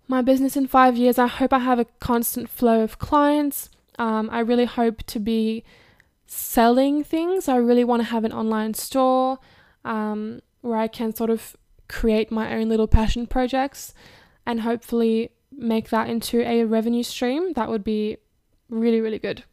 my 0.09 0.23
business 0.23 0.57
in 0.57 0.67
five 0.67 0.97
years, 0.97 1.19
I 1.19 1.27
hope 1.27 1.53
I 1.53 1.61
have 1.61 1.79
a 1.79 1.87
constant 2.01 2.49
flow 2.49 2.83
of 2.83 2.99
clients. 2.99 3.71
Um, 3.99 4.29
I 4.31 4.41
really 4.41 4.65
hope 4.65 5.03
to 5.05 5.19
be 5.19 5.65
selling 6.33 7.05
things. 7.05 7.47
I 7.47 7.57
really 7.57 7.85
want 7.85 8.01
to 8.01 8.09
have 8.09 8.25
an 8.25 8.33
online 8.33 8.73
store 8.73 9.39
um, 9.85 10.41
where 10.62 10.79
I 10.79 10.89
can 10.89 11.15
sort 11.15 11.29
of 11.29 11.57
create 11.89 12.31
my 12.31 12.55
own 12.55 12.71
little 12.71 12.89
passion 12.89 13.27
projects 13.27 13.93
and 14.47 14.62
hopefully 14.62 15.33
make 15.55 15.91
that 15.91 16.09
into 16.09 16.41
a 16.41 16.65
revenue 16.65 17.03
stream. 17.03 17.53
That 17.53 17.69
would 17.69 17.85
be 17.85 18.17
really, 18.71 19.01
really 19.01 19.19
good. 19.19 19.45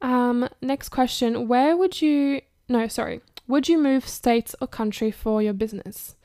Um, 0.00 0.48
next 0.62 0.88
question 0.88 1.46
Where 1.46 1.76
would 1.76 2.00
you, 2.00 2.40
no, 2.68 2.88
sorry, 2.88 3.20
would 3.46 3.68
you 3.68 3.76
move 3.76 4.08
states 4.08 4.56
or 4.60 4.66
country 4.68 5.10
for 5.10 5.42
your 5.42 5.52
business? 5.52 6.16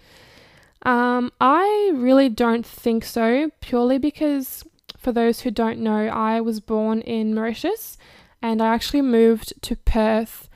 Um, 0.84 1.34
I 1.42 1.92
really 1.94 2.30
don't 2.30 2.66
think 2.66 3.04
so, 3.04 3.52
purely 3.60 3.98
because, 3.98 4.64
for 4.98 5.12
those 5.12 5.42
who 5.42 5.52
don't 5.52 5.80
know, 5.80 6.08
I 6.08 6.40
was 6.40 6.62
born 6.62 7.02
in 7.02 7.34
Mauritius 7.34 7.98
and 8.46 8.62
I 8.62 8.75
actually 8.75 9.02
moved 9.02 9.60
to 9.64 9.75
Perth 9.75 10.48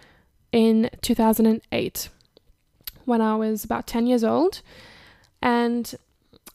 in 0.51 0.91
2008 1.01 2.09
when 3.05 3.19
I 3.19 3.35
was 3.35 3.63
about 3.63 3.87
10 3.87 4.05
years 4.05 4.23
old. 4.23 4.61
And 5.41 5.95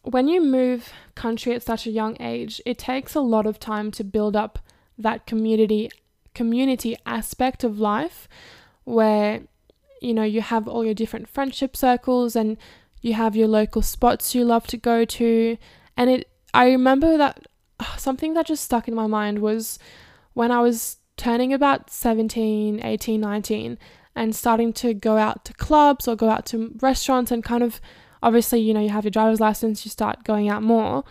when 0.02 0.28
you 0.28 0.40
move 0.40 0.92
country 1.16 1.52
at 1.52 1.64
such 1.64 1.88
a 1.88 1.90
young 1.90 2.16
age, 2.20 2.62
it 2.64 2.78
takes 2.78 3.16
a 3.16 3.20
lot 3.20 3.46
of 3.46 3.58
time 3.58 3.90
to 3.92 4.04
build 4.04 4.36
up 4.36 4.60
that 4.96 5.26
community 5.26 5.90
community 6.34 6.96
aspect 7.04 7.64
of 7.64 7.80
life 7.80 8.28
where 8.84 9.40
you 10.00 10.14
know, 10.14 10.22
you 10.22 10.40
have 10.40 10.68
all 10.68 10.84
your 10.84 10.94
different 10.94 11.28
friendship 11.28 11.76
circles 11.76 12.36
and 12.36 12.56
you 13.00 13.14
have 13.14 13.34
your 13.34 13.48
local 13.48 13.82
spots 13.82 14.36
you 14.36 14.44
love 14.44 14.68
to 14.68 14.76
go 14.76 15.04
to. 15.04 15.56
And 15.96 16.10
it, 16.10 16.28
I 16.52 16.66
remember 16.66 17.16
that 17.16 17.46
something 17.96 18.34
that 18.34 18.46
just 18.46 18.62
stuck 18.62 18.86
in 18.86 18.94
my 18.94 19.08
mind 19.08 19.40
was 19.40 19.80
when 20.34 20.52
I 20.52 20.60
was 20.60 20.98
turning 21.16 21.52
about 21.52 21.90
17, 21.90 22.84
18, 22.84 23.20
19 23.20 23.78
and 24.16 24.34
starting 24.34 24.72
to 24.72 24.94
go 24.94 25.16
out 25.16 25.44
to 25.44 25.52
clubs 25.54 26.06
or 26.06 26.16
go 26.16 26.28
out 26.28 26.46
to 26.46 26.72
restaurants 26.80 27.30
and 27.30 27.42
kind 27.42 27.62
of 27.62 27.80
obviously, 28.22 28.60
you 28.60 28.72
know, 28.72 28.80
you 28.80 28.88
have 28.88 29.04
your 29.04 29.10
driver's 29.10 29.40
license, 29.40 29.84
you 29.84 29.90
start 29.90 30.24
going 30.24 30.48
out 30.48 30.62
more. 30.62 31.04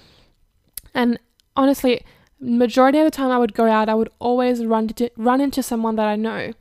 And 0.93 1.19
honestly, 1.55 2.03
majority 2.39 2.99
of 2.99 3.05
the 3.05 3.11
time 3.11 3.31
I 3.31 3.37
would 3.37 3.53
go 3.53 3.65
out, 3.65 3.89
I 3.89 3.95
would 3.95 4.09
always 4.19 4.65
run 4.65 4.87
to, 4.89 5.09
run 5.15 5.41
into 5.41 5.61
someone 5.61 5.95
that 5.95 6.07
I 6.07 6.15
know. 6.15 6.53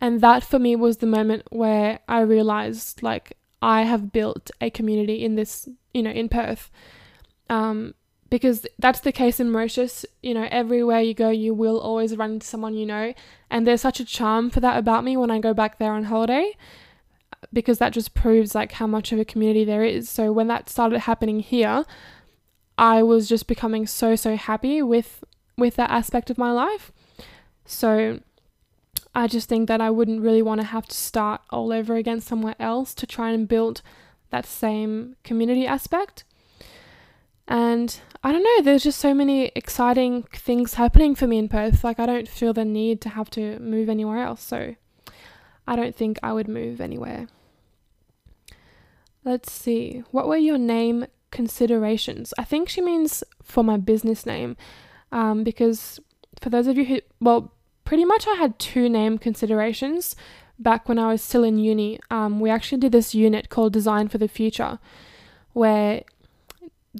And 0.00 0.20
that 0.20 0.44
for 0.44 0.58
me 0.58 0.76
was 0.76 0.98
the 0.98 1.06
moment 1.06 1.42
where 1.50 2.00
I 2.08 2.20
realized 2.20 3.02
like 3.02 3.36
I 3.60 3.82
have 3.82 4.12
built 4.12 4.50
a 4.60 4.70
community 4.70 5.24
in 5.24 5.34
this, 5.34 5.68
you 5.92 6.02
know, 6.02 6.10
in 6.10 6.28
Perth. 6.28 6.70
Um, 7.50 7.94
because 8.30 8.66
that's 8.78 9.00
the 9.00 9.12
case 9.12 9.40
in 9.40 9.50
Mauritius. 9.50 10.04
You 10.22 10.34
know, 10.34 10.48
everywhere 10.50 11.00
you 11.00 11.14
go, 11.14 11.30
you 11.30 11.54
will 11.54 11.80
always 11.80 12.16
run 12.16 12.32
into 12.32 12.46
someone 12.46 12.74
you 12.74 12.86
know. 12.86 13.14
And 13.50 13.66
there's 13.66 13.80
such 13.80 14.00
a 14.00 14.04
charm 14.04 14.50
for 14.50 14.60
that 14.60 14.78
about 14.78 15.04
me 15.04 15.16
when 15.16 15.30
I 15.30 15.38
go 15.38 15.54
back 15.54 15.78
there 15.78 15.92
on 15.92 16.04
holiday 16.04 16.54
because 17.52 17.78
that 17.78 17.92
just 17.92 18.14
proves 18.14 18.54
like 18.54 18.72
how 18.72 18.86
much 18.86 19.12
of 19.12 19.18
a 19.18 19.24
community 19.24 19.64
there 19.64 19.84
is. 19.84 20.08
So 20.10 20.32
when 20.32 20.48
that 20.48 20.68
started 20.68 21.00
happening 21.00 21.40
here, 21.40 21.84
I 22.76 23.02
was 23.02 23.28
just 23.28 23.46
becoming 23.46 23.86
so 23.86 24.16
so 24.16 24.36
happy 24.36 24.82
with 24.82 25.24
with 25.56 25.76
that 25.76 25.90
aspect 25.90 26.30
of 26.30 26.38
my 26.38 26.52
life. 26.52 26.92
So 27.64 28.20
I 29.14 29.26
just 29.26 29.48
think 29.48 29.68
that 29.68 29.80
I 29.80 29.90
wouldn't 29.90 30.22
really 30.22 30.42
want 30.42 30.60
to 30.60 30.66
have 30.66 30.86
to 30.86 30.94
start 30.94 31.40
all 31.50 31.72
over 31.72 31.96
again 31.96 32.20
somewhere 32.20 32.54
else 32.60 32.94
to 32.94 33.06
try 33.06 33.30
and 33.30 33.48
build 33.48 33.82
that 34.30 34.46
same 34.46 35.16
community 35.24 35.66
aspect. 35.66 36.24
And 37.48 37.98
I 38.22 38.30
don't 38.30 38.42
know, 38.42 38.62
there's 38.62 38.82
just 38.82 38.98
so 38.98 39.14
many 39.14 39.46
exciting 39.56 40.24
things 40.34 40.74
happening 40.74 41.14
for 41.14 41.26
me 41.26 41.38
in 41.38 41.48
Perth. 41.48 41.82
Like, 41.82 41.98
I 41.98 42.06
don't 42.06 42.28
feel 42.28 42.52
the 42.52 42.64
need 42.64 43.00
to 43.00 43.08
have 43.08 43.30
to 43.30 43.58
move 43.58 43.88
anywhere 43.88 44.22
else. 44.22 44.42
So, 44.42 44.74
I 45.66 45.76
don't 45.76 45.96
think 45.96 46.18
I 46.22 46.32
would 46.32 46.48
move 46.48 46.80
anywhere. 46.80 47.26
Let's 49.24 49.50
see. 49.50 50.04
What 50.10 50.28
were 50.28 50.36
your 50.36 50.58
name 50.58 51.06
considerations? 51.30 52.34
I 52.38 52.44
think 52.44 52.68
she 52.68 52.82
means 52.82 53.24
for 53.42 53.64
my 53.64 53.78
business 53.78 54.26
name. 54.26 54.56
Um, 55.10 55.42
because 55.42 56.00
for 56.40 56.50
those 56.50 56.66
of 56.66 56.76
you 56.76 56.84
who, 56.84 57.00
well, 57.20 57.52
pretty 57.84 58.04
much 58.04 58.26
I 58.26 58.34
had 58.34 58.58
two 58.58 58.88
name 58.90 59.16
considerations 59.16 60.14
back 60.58 60.88
when 60.88 60.98
I 60.98 61.12
was 61.12 61.22
still 61.22 61.44
in 61.44 61.58
uni. 61.58 61.98
Um, 62.10 62.40
we 62.40 62.50
actually 62.50 62.78
did 62.78 62.92
this 62.92 63.14
unit 63.14 63.48
called 63.48 63.72
Design 63.72 64.08
for 64.08 64.18
the 64.18 64.28
Future, 64.28 64.78
where 65.52 66.02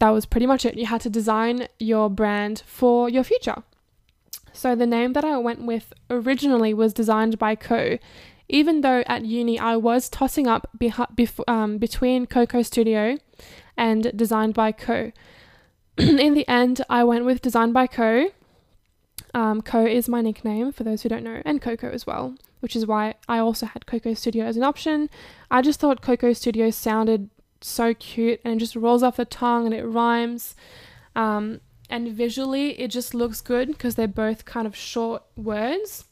that 0.00 0.10
was 0.10 0.26
pretty 0.26 0.46
much 0.46 0.64
it. 0.64 0.76
You 0.76 0.86
had 0.86 1.00
to 1.02 1.10
design 1.10 1.68
your 1.78 2.08
brand 2.10 2.62
for 2.66 3.08
your 3.08 3.24
future. 3.24 3.62
So 4.52 4.74
the 4.74 4.86
name 4.86 5.12
that 5.12 5.24
I 5.24 5.36
went 5.38 5.62
with 5.62 5.92
originally 6.10 6.74
was 6.74 6.92
designed 6.92 7.38
by 7.38 7.54
Co. 7.54 7.98
Even 8.48 8.80
though 8.80 9.02
at 9.06 9.24
uni 9.24 9.58
I 9.58 9.76
was 9.76 10.08
tossing 10.08 10.46
up 10.46 10.68
beh- 10.76 11.14
bef- 11.14 11.48
um, 11.48 11.78
between 11.78 12.26
Coco 12.26 12.62
Studio 12.62 13.18
and 13.76 14.10
Designed 14.16 14.54
by 14.54 14.72
Co. 14.72 15.12
in 15.98 16.34
the 16.34 16.48
end, 16.48 16.80
I 16.88 17.04
went 17.04 17.24
with 17.24 17.42
Designed 17.42 17.74
by 17.74 17.86
Co 17.86 18.30
um, 19.34 19.62
Co 19.62 19.84
is 19.84 20.08
my 20.08 20.20
nickname 20.20 20.72
for 20.72 20.84
those 20.84 21.02
who 21.02 21.08
don't 21.08 21.24
know, 21.24 21.42
and 21.44 21.60
Coco 21.60 21.90
as 21.90 22.06
well, 22.06 22.34
which 22.60 22.74
is 22.74 22.86
why 22.86 23.14
I 23.28 23.38
also 23.38 23.66
had 23.66 23.86
Coco 23.86 24.14
Studio 24.14 24.44
as 24.44 24.56
an 24.56 24.62
option. 24.62 25.10
I 25.50 25.62
just 25.62 25.80
thought 25.80 26.02
Coco 26.02 26.32
Studio 26.32 26.70
sounded 26.70 27.30
so 27.60 27.94
cute 27.94 28.40
and 28.44 28.54
it 28.54 28.58
just 28.58 28.76
rolls 28.76 29.02
off 29.02 29.16
the 29.16 29.24
tongue 29.24 29.66
and 29.66 29.74
it 29.74 29.84
rhymes. 29.84 30.54
Um, 31.16 31.60
and 31.90 32.12
visually, 32.12 32.78
it 32.80 32.88
just 32.88 33.14
looks 33.14 33.40
good 33.40 33.68
because 33.68 33.94
they're 33.94 34.06
both 34.06 34.44
kind 34.44 34.66
of 34.66 34.76
short 34.76 35.22
words. 35.36 36.04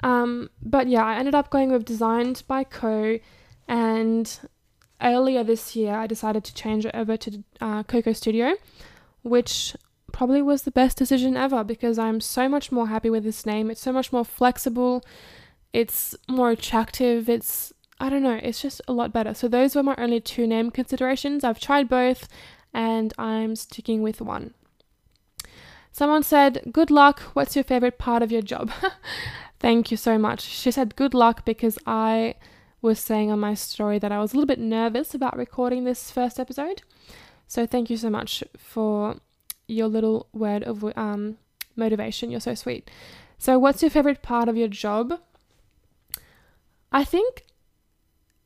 Um, 0.00 0.50
but 0.62 0.86
yeah, 0.86 1.04
I 1.04 1.16
ended 1.16 1.34
up 1.34 1.50
going 1.50 1.72
with 1.72 1.84
Designed 1.84 2.42
by 2.46 2.64
Co. 2.64 3.18
And 3.66 4.38
earlier 5.02 5.42
this 5.42 5.74
year, 5.74 5.94
I 5.94 6.06
decided 6.06 6.44
to 6.44 6.54
change 6.54 6.86
it 6.86 6.94
over 6.94 7.16
to 7.16 7.44
uh, 7.60 7.82
Coco 7.82 8.12
Studio, 8.12 8.54
which 9.22 9.74
probably 10.12 10.40
was 10.40 10.62
the 10.62 10.70
best 10.70 10.96
decision 10.96 11.36
ever 11.36 11.62
because 11.62 11.98
I'm 11.98 12.20
so 12.20 12.48
much 12.48 12.72
more 12.72 12.88
happy 12.88 13.10
with 13.10 13.24
this 13.24 13.44
name. 13.44 13.70
It's 13.70 13.82
so 13.82 13.92
much 13.92 14.12
more 14.12 14.24
flexible, 14.24 15.04
it's 15.72 16.14
more 16.28 16.50
attractive, 16.50 17.28
it's 17.28 17.72
I 17.98 18.08
don't 18.08 18.22
know, 18.22 18.38
it's 18.42 18.60
just 18.60 18.80
a 18.86 18.92
lot 18.92 19.12
better. 19.12 19.34
So 19.34 19.48
those 19.48 19.74
were 19.74 19.82
my 19.82 19.94
only 19.96 20.20
two 20.20 20.46
name 20.46 20.70
considerations. 20.70 21.44
I've 21.44 21.60
tried 21.60 21.88
both 21.88 22.28
and 22.74 23.14
I'm 23.18 23.56
sticking 23.56 24.02
with 24.02 24.20
one. 24.20 24.54
Someone 25.92 26.22
said, 26.22 26.70
Good 26.72 26.90
luck. 26.90 27.20
What's 27.32 27.56
your 27.56 27.64
favorite 27.64 27.98
part 27.98 28.22
of 28.22 28.30
your 28.30 28.42
job? 28.42 28.70
Thank 29.60 29.90
you 29.90 29.96
so 29.96 30.18
much. 30.18 30.42
She 30.42 30.70
said, 30.70 30.94
Good 30.94 31.14
luck 31.14 31.46
because 31.46 31.78
I 31.86 32.34
was 32.82 32.98
saying 33.00 33.30
on 33.30 33.40
my 33.40 33.54
story 33.54 33.98
that 33.98 34.12
I 34.12 34.20
was 34.20 34.32
a 34.32 34.36
little 34.36 34.46
bit 34.46 34.58
nervous 34.58 35.14
about 35.14 35.36
recording 35.36 35.84
this 35.84 36.10
first 36.10 36.38
episode. 36.38 36.82
So 37.46 37.66
thank 37.66 37.90
you 37.90 37.96
so 37.96 38.10
much 38.10 38.44
for 38.56 39.16
your 39.68 39.88
little 39.88 40.28
word 40.32 40.62
of 40.62 40.84
um, 40.96 41.38
motivation. 41.76 42.30
You're 42.30 42.40
so 42.40 42.54
sweet. 42.54 42.90
So, 43.38 43.58
what's 43.58 43.82
your 43.82 43.90
favorite 43.90 44.22
part 44.22 44.48
of 44.48 44.56
your 44.56 44.68
job? 44.68 45.20
I 46.90 47.04
think 47.04 47.44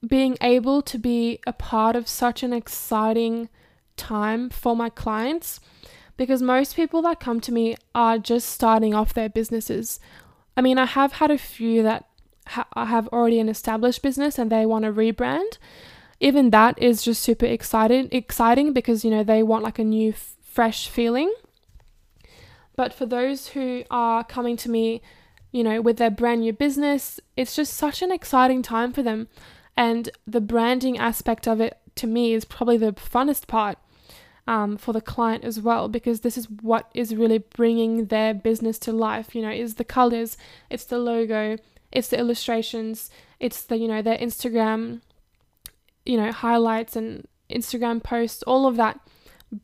being 0.06 0.36
able 0.40 0.82
to 0.82 0.98
be 0.98 1.40
a 1.46 1.52
part 1.52 1.96
of 1.96 2.08
such 2.08 2.42
an 2.42 2.52
exciting 2.52 3.48
time 3.96 4.48
for 4.48 4.74
my 4.74 4.88
clients 4.88 5.60
because 6.16 6.42
most 6.42 6.76
people 6.76 7.02
that 7.02 7.20
come 7.20 7.40
to 7.40 7.52
me 7.52 7.76
are 7.94 8.18
just 8.18 8.48
starting 8.48 8.94
off 8.94 9.14
their 9.14 9.28
businesses. 9.28 10.00
I 10.56 10.60
mean, 10.60 10.78
I 10.78 10.86
have 10.86 11.12
had 11.12 11.30
a 11.30 11.38
few 11.38 11.82
that 11.82 12.06
ha- 12.46 12.66
have 12.76 13.08
already 13.08 13.40
an 13.40 13.48
established 13.48 14.02
business 14.02 14.38
and 14.38 14.50
they 14.50 14.66
want 14.66 14.84
to 14.84 14.92
rebrand. 14.92 15.58
Even 16.20 16.50
that 16.50 16.78
is 16.78 17.02
just 17.02 17.22
super 17.22 17.46
excited 17.46 18.12
exciting 18.12 18.74
because 18.74 19.04
you 19.04 19.10
know 19.10 19.24
they 19.24 19.42
want 19.42 19.64
like 19.64 19.78
a 19.78 19.84
new 19.84 20.10
f- 20.10 20.34
fresh 20.42 20.88
feeling. 20.88 21.32
But 22.76 22.92
for 22.92 23.06
those 23.06 23.48
who 23.48 23.84
are 23.90 24.24
coming 24.24 24.56
to 24.58 24.70
me, 24.70 25.02
you 25.52 25.64
know, 25.64 25.80
with 25.80 25.96
their 25.96 26.10
brand 26.10 26.42
new 26.42 26.52
business, 26.52 27.20
it's 27.36 27.56
just 27.56 27.74
such 27.74 28.02
an 28.02 28.12
exciting 28.12 28.62
time 28.62 28.92
for 28.92 29.02
them. 29.02 29.28
And 29.80 30.10
the 30.26 30.42
branding 30.42 30.98
aspect 30.98 31.48
of 31.48 31.58
it 31.58 31.78
to 31.94 32.06
me 32.06 32.34
is 32.34 32.44
probably 32.44 32.76
the 32.76 32.92
funnest 32.92 33.46
part 33.46 33.78
um, 34.46 34.76
for 34.76 34.92
the 34.92 35.00
client 35.00 35.42
as 35.42 35.58
well, 35.58 35.88
because 35.88 36.20
this 36.20 36.36
is 36.36 36.50
what 36.50 36.90
is 36.92 37.14
really 37.14 37.38
bringing 37.38 38.06
their 38.06 38.34
business 38.34 38.78
to 38.80 38.92
life. 38.92 39.34
You 39.34 39.40
know, 39.40 39.50
is 39.50 39.76
the 39.76 39.84
colors, 39.84 40.36
it's 40.68 40.84
the 40.84 40.98
logo, 40.98 41.56
it's 41.92 42.08
the 42.08 42.18
illustrations, 42.18 43.10
it's 43.38 43.62
the, 43.62 43.78
you 43.78 43.88
know, 43.88 44.02
their 44.02 44.18
Instagram, 44.18 45.00
you 46.04 46.18
know, 46.18 46.30
highlights 46.30 46.94
and 46.94 47.26
Instagram 47.48 48.02
posts, 48.02 48.42
all 48.42 48.66
of 48.66 48.76
that 48.76 49.00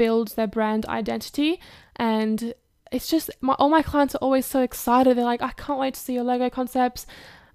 builds 0.03 0.33
their 0.33 0.47
brand 0.47 0.87
identity. 0.87 1.61
And 1.97 2.55
it's 2.91 3.09
just, 3.09 3.29
my, 3.43 3.53
all 3.59 3.69
my 3.69 3.83
clients 3.83 4.15
are 4.15 4.25
always 4.25 4.47
so 4.47 4.63
excited. 4.63 5.19
They're 5.19 5.25
like, 5.27 5.43
I 5.43 5.53
can't 5.53 5.79
wait 5.79 5.93
to 5.93 6.01
see 6.01 6.15
your 6.15 6.25
logo 6.25 6.49
concepts. 6.49 7.07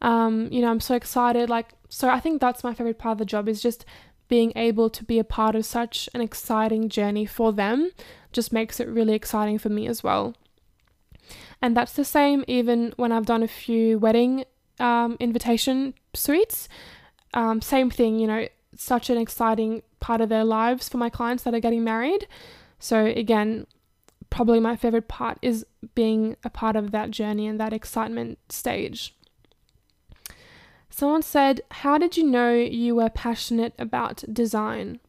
Um, 0.02 0.48
you 0.52 0.62
know, 0.62 0.70
I'm 0.70 0.80
so 0.80 0.96
excited. 0.96 1.50
Like, 1.50 1.70
so 1.90 2.10
I 2.10 2.20
think 2.20 2.42
that's 2.42 2.64
my 2.64 2.74
favorite 2.74 2.98
part 2.98 3.14
of 3.14 3.18
the 3.20 3.26
job 3.26 3.48
is 3.48 3.62
just 3.62 3.86
being 4.28 4.54
able 4.56 4.90
to 4.90 5.04
be 5.04 5.20
a 5.20 5.24
part 5.24 5.56
of 5.56 5.66
such 5.66 6.08
an 6.14 6.22
exciting 6.22 6.88
journey 6.88 7.26
for 7.26 7.52
them 7.52 7.92
just 8.32 8.54
makes 8.54 8.80
it 8.80 8.88
really 8.88 9.14
exciting 9.14 9.58
for 9.58 9.70
me 9.70 9.88
as 9.88 10.04
well. 10.04 10.36
And 11.62 11.76
that's 11.76 11.94
the 11.94 12.06
same 12.06 12.44
even 12.48 12.94
when 12.96 13.12
I've 13.12 13.26
done 13.26 13.44
a 13.44 13.48
few 13.48 14.00
wedding 14.00 14.46
um, 14.80 15.18
invitation 15.20 15.94
suites. 16.14 16.68
Um, 17.34 17.62
same 17.62 17.90
thing, 17.90 18.20
you 18.20 18.28
know, 18.28 18.48
such 18.76 19.10
an 19.10 19.18
exciting 19.18 19.84
part 20.00 20.22
of 20.22 20.30
their 20.30 20.44
lives 20.44 20.90
for 20.90 20.98
my 20.98 21.10
clients 21.10 21.44
that 21.44 21.54
are 21.54 21.60
getting 21.60 21.84
married. 21.84 22.28
So, 22.80 23.06
again, 23.06 23.68
probably 24.30 24.60
my 24.60 24.76
favorite 24.76 25.08
part 25.08 25.38
is 25.42 25.66
being 25.94 26.36
a 26.44 26.50
part 26.50 26.76
of 26.76 26.92
that 26.92 27.12
journey 27.12 27.48
and 27.48 27.60
that 27.60 27.74
excitement 27.74 28.40
stage. 28.50 29.16
Someone 30.92 31.24
said, 31.24 31.62
How 31.72 31.98
did 31.98 32.18
you 32.18 32.26
know 32.26 32.54
you 32.54 32.96
were 32.96 33.10
passionate 33.10 33.74
about 33.80 34.24
design? 34.32 35.00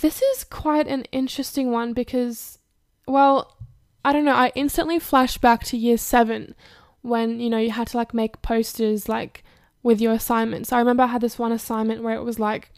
This 0.00 0.20
is 0.20 0.42
quite 0.44 0.88
an 0.88 1.04
interesting 1.12 1.70
one 1.70 1.92
because, 1.92 2.58
well, 3.06 3.56
I 4.04 4.12
don't 4.12 4.24
know, 4.24 4.34
I 4.34 4.50
instantly 4.56 4.98
flash 4.98 5.38
back 5.38 5.62
to 5.64 5.78
year 5.78 5.96
seven 5.96 6.56
when, 7.02 7.38
you 7.38 7.48
know, 7.48 7.58
you 7.58 7.70
had 7.70 7.86
to 7.88 7.96
like 7.96 8.12
make 8.12 8.42
posters 8.42 9.08
like 9.08 9.44
with 9.84 10.00
your 10.00 10.12
assignments. 10.12 10.72
I 10.72 10.80
remember 10.80 11.04
I 11.04 11.08
had 11.08 11.20
this 11.20 11.38
one 11.38 11.52
assignment 11.52 12.02
where 12.02 12.16
it 12.16 12.24
was 12.24 12.40
like, 12.40 12.70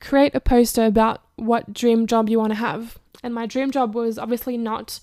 create 0.00 0.34
a 0.34 0.40
poster 0.40 0.84
about 0.84 1.22
what 1.34 1.72
dream 1.72 2.06
job 2.06 2.28
you 2.28 2.38
want 2.38 2.52
to 2.52 2.58
have. 2.58 2.98
And 3.22 3.34
my 3.34 3.46
dream 3.46 3.72
job 3.72 3.94
was 3.94 4.16
obviously 4.16 4.56
not 4.56 5.00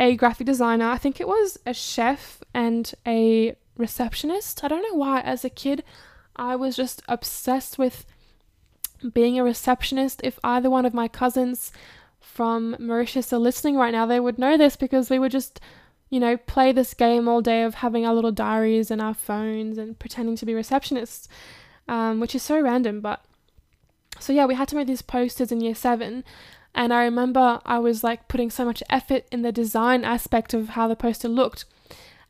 a 0.00 0.16
graphic 0.16 0.46
designer. 0.46 0.88
I 0.88 0.98
think 0.98 1.20
it 1.20 1.28
was 1.28 1.58
a 1.64 1.72
chef 1.72 2.42
and 2.52 2.92
a 3.06 3.54
receptionist. 3.76 4.62
I 4.62 4.68
don't 4.68 4.82
know 4.82 4.98
why, 4.98 5.20
as 5.20 5.44
a 5.44 5.50
kid, 5.50 5.84
I 6.36 6.56
was 6.56 6.76
just 6.76 7.02
obsessed 7.08 7.78
with 7.78 8.04
being 9.12 9.38
a 9.38 9.44
receptionist. 9.44 10.20
If 10.24 10.38
either 10.42 10.70
one 10.70 10.86
of 10.86 10.94
my 10.94 11.08
cousins 11.08 11.72
from 12.20 12.76
Mauritius 12.78 13.32
are 13.32 13.38
listening 13.38 13.76
right 13.76 13.92
now, 13.92 14.06
they 14.06 14.20
would 14.20 14.38
know 14.38 14.56
this 14.56 14.76
because 14.76 15.10
we 15.10 15.18
would 15.18 15.32
just, 15.32 15.60
you 16.10 16.18
know, 16.18 16.36
play 16.36 16.72
this 16.72 16.94
game 16.94 17.28
all 17.28 17.40
day 17.40 17.62
of 17.62 17.74
having 17.74 18.06
our 18.06 18.14
little 18.14 18.32
diaries 18.32 18.90
and 18.90 19.00
our 19.00 19.14
phones 19.14 19.78
and 19.78 19.98
pretending 19.98 20.36
to 20.36 20.46
be 20.46 20.52
receptionists, 20.52 21.28
um, 21.88 22.20
which 22.20 22.34
is 22.34 22.42
so 22.42 22.60
random. 22.60 23.00
But 23.00 23.24
so, 24.18 24.32
yeah, 24.32 24.46
we 24.46 24.54
had 24.54 24.68
to 24.68 24.76
make 24.76 24.86
these 24.86 25.02
posters 25.02 25.52
in 25.52 25.60
year 25.60 25.74
seven. 25.74 26.24
And 26.74 26.92
I 26.92 27.04
remember 27.04 27.60
I 27.64 27.78
was 27.78 28.02
like 28.02 28.26
putting 28.26 28.50
so 28.50 28.64
much 28.64 28.82
effort 28.90 29.24
in 29.30 29.42
the 29.42 29.52
design 29.52 30.04
aspect 30.04 30.54
of 30.54 30.70
how 30.70 30.88
the 30.88 30.96
poster 30.96 31.28
looked 31.28 31.66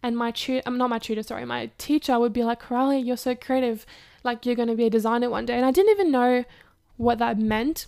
and 0.04 0.18
my 0.18 0.32
tutor, 0.32 0.62
I'm 0.66 0.76
not 0.76 0.90
my 0.90 0.98
tutor, 0.98 1.22
sorry, 1.22 1.46
my 1.46 1.70
teacher 1.78 2.18
would 2.18 2.34
be 2.34 2.44
like, 2.44 2.60
Coralie, 2.60 3.00
you're 3.00 3.16
so 3.16 3.34
creative, 3.34 3.86
like 4.22 4.44
you're 4.44 4.54
going 4.54 4.68
to 4.68 4.74
be 4.74 4.84
a 4.84 4.90
designer 4.90 5.30
one 5.30 5.46
day. 5.46 5.54
And 5.54 5.64
I 5.64 5.70
didn't 5.70 5.92
even 5.92 6.10
know 6.10 6.44
what 6.98 7.16
that 7.20 7.38
meant. 7.38 7.86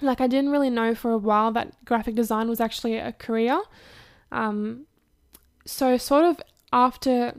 Like 0.00 0.22
I 0.22 0.26
didn't 0.26 0.50
really 0.50 0.70
know 0.70 0.94
for 0.94 1.10
a 1.10 1.18
while 1.18 1.52
that 1.52 1.84
graphic 1.84 2.14
design 2.14 2.48
was 2.48 2.62
actually 2.62 2.96
a 2.96 3.12
career. 3.12 3.60
Um, 4.32 4.86
so 5.66 5.98
sort 5.98 6.24
of 6.24 6.40
after 6.72 7.34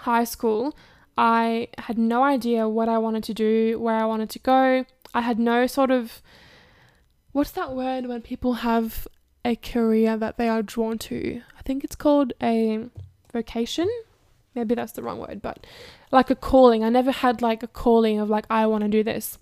high 0.00 0.24
school, 0.24 0.76
I 1.16 1.68
had 1.78 1.96
no 1.96 2.22
idea 2.22 2.68
what 2.68 2.90
I 2.90 2.98
wanted 2.98 3.24
to 3.24 3.32
do, 3.32 3.78
where 3.80 3.96
I 3.96 4.04
wanted 4.04 4.28
to 4.28 4.38
go. 4.38 4.84
I 5.14 5.22
had 5.22 5.38
no 5.38 5.66
sort 5.66 5.90
of 5.90 6.20
what's 7.32 7.52
that 7.52 7.74
word 7.74 8.04
when 8.04 8.20
people 8.20 8.54
have 8.54 9.08
a 9.44 9.56
career 9.56 10.16
that 10.16 10.38
they 10.38 10.48
are 10.48 10.62
drawn 10.62 10.98
to. 10.98 11.42
I 11.58 11.62
think 11.62 11.84
it's 11.84 11.96
called 11.96 12.32
a 12.42 12.86
vocation. 13.32 13.88
Maybe 14.54 14.74
that's 14.74 14.92
the 14.92 15.02
wrong 15.02 15.18
word, 15.18 15.42
but 15.42 15.66
like 16.10 16.30
a 16.30 16.36
calling. 16.36 16.84
I 16.84 16.88
never 16.88 17.10
had 17.10 17.42
like 17.42 17.62
a 17.62 17.66
calling 17.68 18.18
of 18.18 18.30
like, 18.30 18.46
I 18.48 18.66
want 18.66 18.82
to 18.82 18.88
do 18.88 19.02
this. 19.02 19.38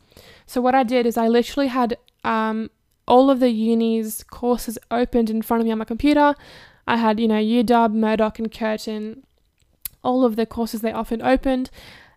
So 0.46 0.60
what 0.60 0.74
I 0.74 0.82
did 0.82 1.06
is 1.06 1.16
I 1.16 1.28
literally 1.28 1.68
had 1.68 1.96
um, 2.24 2.70
all 3.06 3.30
of 3.30 3.40
the 3.40 3.50
uni's 3.50 4.24
courses 4.24 4.78
opened 4.90 5.30
in 5.30 5.42
front 5.42 5.60
of 5.60 5.66
me 5.66 5.72
on 5.72 5.78
my 5.78 5.84
computer. 5.84 6.34
I 6.86 6.96
had, 6.96 7.20
you 7.20 7.28
know, 7.28 7.40
UW, 7.40 7.94
Murdoch, 7.94 8.38
and 8.38 8.50
Curtin, 8.50 9.24
all 10.02 10.24
of 10.24 10.36
the 10.36 10.46
courses 10.46 10.80
they 10.80 10.92
offered 10.92 11.22
opened, 11.22 11.70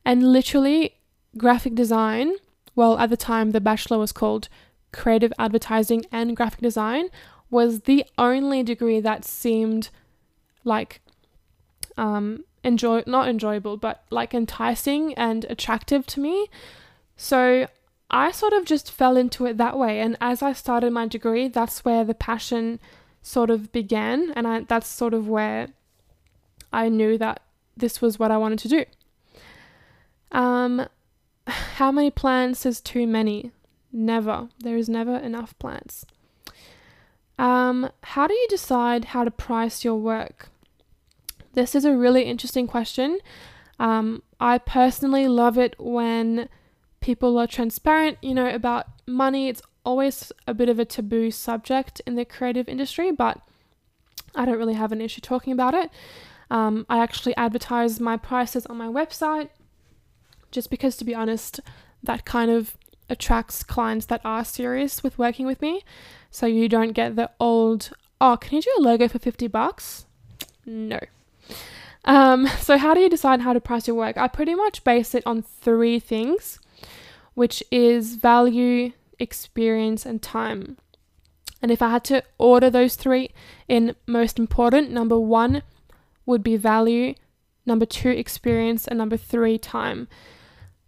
and 0.03 0.31
literally 0.31 0.95
graphic 1.37 1.75
design. 1.75 2.33
Well, 2.75 2.97
at 2.97 3.09
the 3.09 3.17
time, 3.17 3.51
the 3.51 3.61
bachelor 3.61 3.99
was 3.99 4.11
called 4.11 4.49
creative 4.91 5.33
advertising 5.37 6.05
and 6.11 6.35
graphic 6.35 6.61
design 6.61 7.09
was 7.55 7.81
the 7.91 8.03
only 8.17 8.61
degree 8.63 8.99
that 8.99 9.23
seemed 9.23 9.89
like 10.65 10.99
um 11.97 12.43
enjoy 12.65 13.01
not 13.07 13.29
enjoyable 13.29 13.77
but 13.77 14.03
like 14.09 14.33
enticing 14.33 15.13
and 15.13 15.45
attractive 15.45 16.05
to 16.05 16.19
me. 16.19 16.47
So 17.15 17.67
i 18.11 18.29
sort 18.29 18.53
of 18.53 18.65
just 18.65 18.91
fell 18.91 19.15
into 19.17 19.45
it 19.47 19.57
that 19.57 19.75
way 19.79 19.99
and 19.99 20.15
as 20.21 20.43
i 20.43 20.53
started 20.53 20.91
my 20.93 21.07
degree 21.07 21.47
that's 21.47 21.83
where 21.83 22.03
the 22.03 22.13
passion 22.13 22.79
sort 23.23 23.49
of 23.49 23.71
began 23.71 24.31
and 24.35 24.47
I, 24.47 24.59
that's 24.59 24.87
sort 24.87 25.15
of 25.15 25.27
where 25.27 25.69
i 26.71 26.87
knew 26.87 27.17
that 27.17 27.41
this 27.75 28.01
was 28.01 28.19
what 28.19 28.31
i 28.31 28.37
wanted 28.37 28.59
to 28.59 28.69
do. 28.77 28.85
Um 30.31 30.87
how 31.79 31.91
many 31.91 32.11
plants 32.11 32.65
is 32.65 32.81
too 32.81 33.07
many? 33.07 33.51
Never. 33.91 34.49
There 34.59 34.77
is 34.77 34.89
never 34.89 35.15
enough 35.15 35.57
plants 35.57 36.05
um, 37.37 37.89
how 38.03 38.27
do 38.27 38.33
you 38.33 38.47
decide 38.49 39.05
how 39.05 39.23
to 39.23 39.31
price 39.31 39.83
your 39.83 39.95
work? 39.95 40.49
This 41.53 41.75
is 41.75 41.85
a 41.85 41.95
really 41.95 42.23
interesting 42.23 42.67
question. 42.67 43.19
Um, 43.79 44.23
I 44.39 44.57
personally 44.57 45.27
love 45.27 45.57
it 45.57 45.75
when 45.77 46.49
people 46.99 47.37
are 47.37 47.47
transparent, 47.47 48.17
you 48.21 48.33
know, 48.33 48.49
about 48.49 48.87
money. 49.07 49.47
It's 49.47 49.61
always 49.85 50.31
a 50.47 50.53
bit 50.53 50.69
of 50.69 50.79
a 50.79 50.85
taboo 50.85 51.31
subject 51.31 52.01
in 52.05 52.15
the 52.15 52.25
creative 52.25 52.67
industry, 52.67 53.11
but 53.11 53.39
I 54.33 54.45
don't 54.45 54.57
really 54.57 54.73
have 54.73 54.91
an 54.91 55.01
issue 55.01 55.21
talking 55.21 55.53
about 55.53 55.73
it. 55.73 55.89
Um, 56.49 56.85
I 56.89 56.99
actually 56.99 57.35
advertise 57.37 57.99
my 57.99 58.17
prices 58.17 58.65
on 58.65 58.77
my 58.77 58.87
website 58.87 59.49
just 60.51 60.69
because, 60.69 60.95
to 60.97 61.05
be 61.05 61.15
honest, 61.15 61.59
that 62.03 62.25
kind 62.25 62.51
of 62.51 62.77
attracts 63.09 63.63
clients 63.63 64.05
that 64.07 64.21
are 64.23 64.43
serious 64.43 65.03
with 65.03 65.17
working 65.17 65.45
with 65.45 65.61
me. 65.61 65.83
So 66.31 66.45
you 66.45 66.67
don't 66.67 66.91
get 66.91 67.15
the 67.15 67.31
old, 67.39 67.91
oh, 68.19 68.37
can 68.37 68.55
you 68.55 68.61
do 68.61 68.75
a 68.77 68.81
logo 68.81 69.07
for 69.07 69.19
50 69.19 69.47
bucks? 69.47 70.05
No. 70.65 70.99
Um, 72.03 72.47
so, 72.59 72.77
how 72.77 72.93
do 72.93 72.99
you 72.99 73.09
decide 73.09 73.41
how 73.41 73.53
to 73.53 73.59
price 73.59 73.87
your 73.87 73.95
work? 73.95 74.17
I 74.17 74.27
pretty 74.27 74.55
much 74.55 74.83
base 74.83 75.15
it 75.15 75.23
on 75.25 75.41
three 75.41 75.99
things, 75.99 76.59
which 77.33 77.63
is 77.71 78.15
value, 78.15 78.93
experience, 79.19 80.05
and 80.05 80.21
time. 80.21 80.77
And 81.61 81.71
if 81.71 81.81
I 81.81 81.89
had 81.89 82.03
to 82.05 82.23
order 82.37 82.69
those 82.69 82.95
three 82.95 83.31
in 83.67 83.95
most 84.05 84.37
important, 84.37 84.91
number 84.91 85.19
one 85.19 85.63
would 86.25 86.43
be 86.43 86.57
value, 86.57 87.15
number 87.65 87.85
two, 87.85 88.09
experience, 88.09 88.87
and 88.87 88.97
number 88.97 89.17
three, 89.17 89.57
time. 89.57 90.07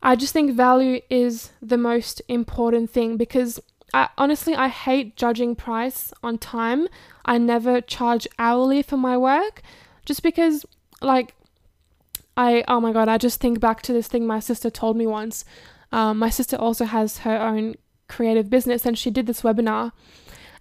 I 0.02 0.16
just 0.16 0.34
think 0.34 0.54
value 0.54 1.02
is 1.10 1.52
the 1.62 1.78
most 1.78 2.22
important 2.28 2.90
thing 2.90 3.18
because 3.18 3.60
I 3.94 4.10
honestly 4.18 4.56
I 4.56 4.68
hate 4.68 5.16
judging 5.16 5.56
price 5.56 6.14
on 6.22 6.38
time. 6.38 6.88
I 7.26 7.38
never 7.38 7.82
charge 7.82 8.28
hourly 8.38 8.82
for 8.82 8.98
my 8.98 9.18
work 9.18 9.62
just 10.06 10.24
because 10.24 10.66
like 11.02 11.36
I 12.36 12.64
oh 12.68 12.80
my 12.80 12.94
god, 12.94 13.10
I 13.10 13.18
just 13.18 13.40
think 13.40 13.60
back 13.60 13.82
to 13.84 13.94
this 13.94 14.08
thing 14.08 14.28
my 14.28 14.40
sister 14.40 14.70
told 14.70 14.98
me 14.98 15.08
once. 15.08 15.46
Um, 15.92 16.20
my 16.20 16.30
sister 16.30 16.58
also 16.58 16.86
has 16.86 17.20
her 17.20 17.40
own 17.40 17.76
creative 18.08 18.50
business 18.50 18.86
and 18.86 18.98
she 18.98 19.10
did 19.10 19.26
this 19.26 19.42
webinar 19.42 19.92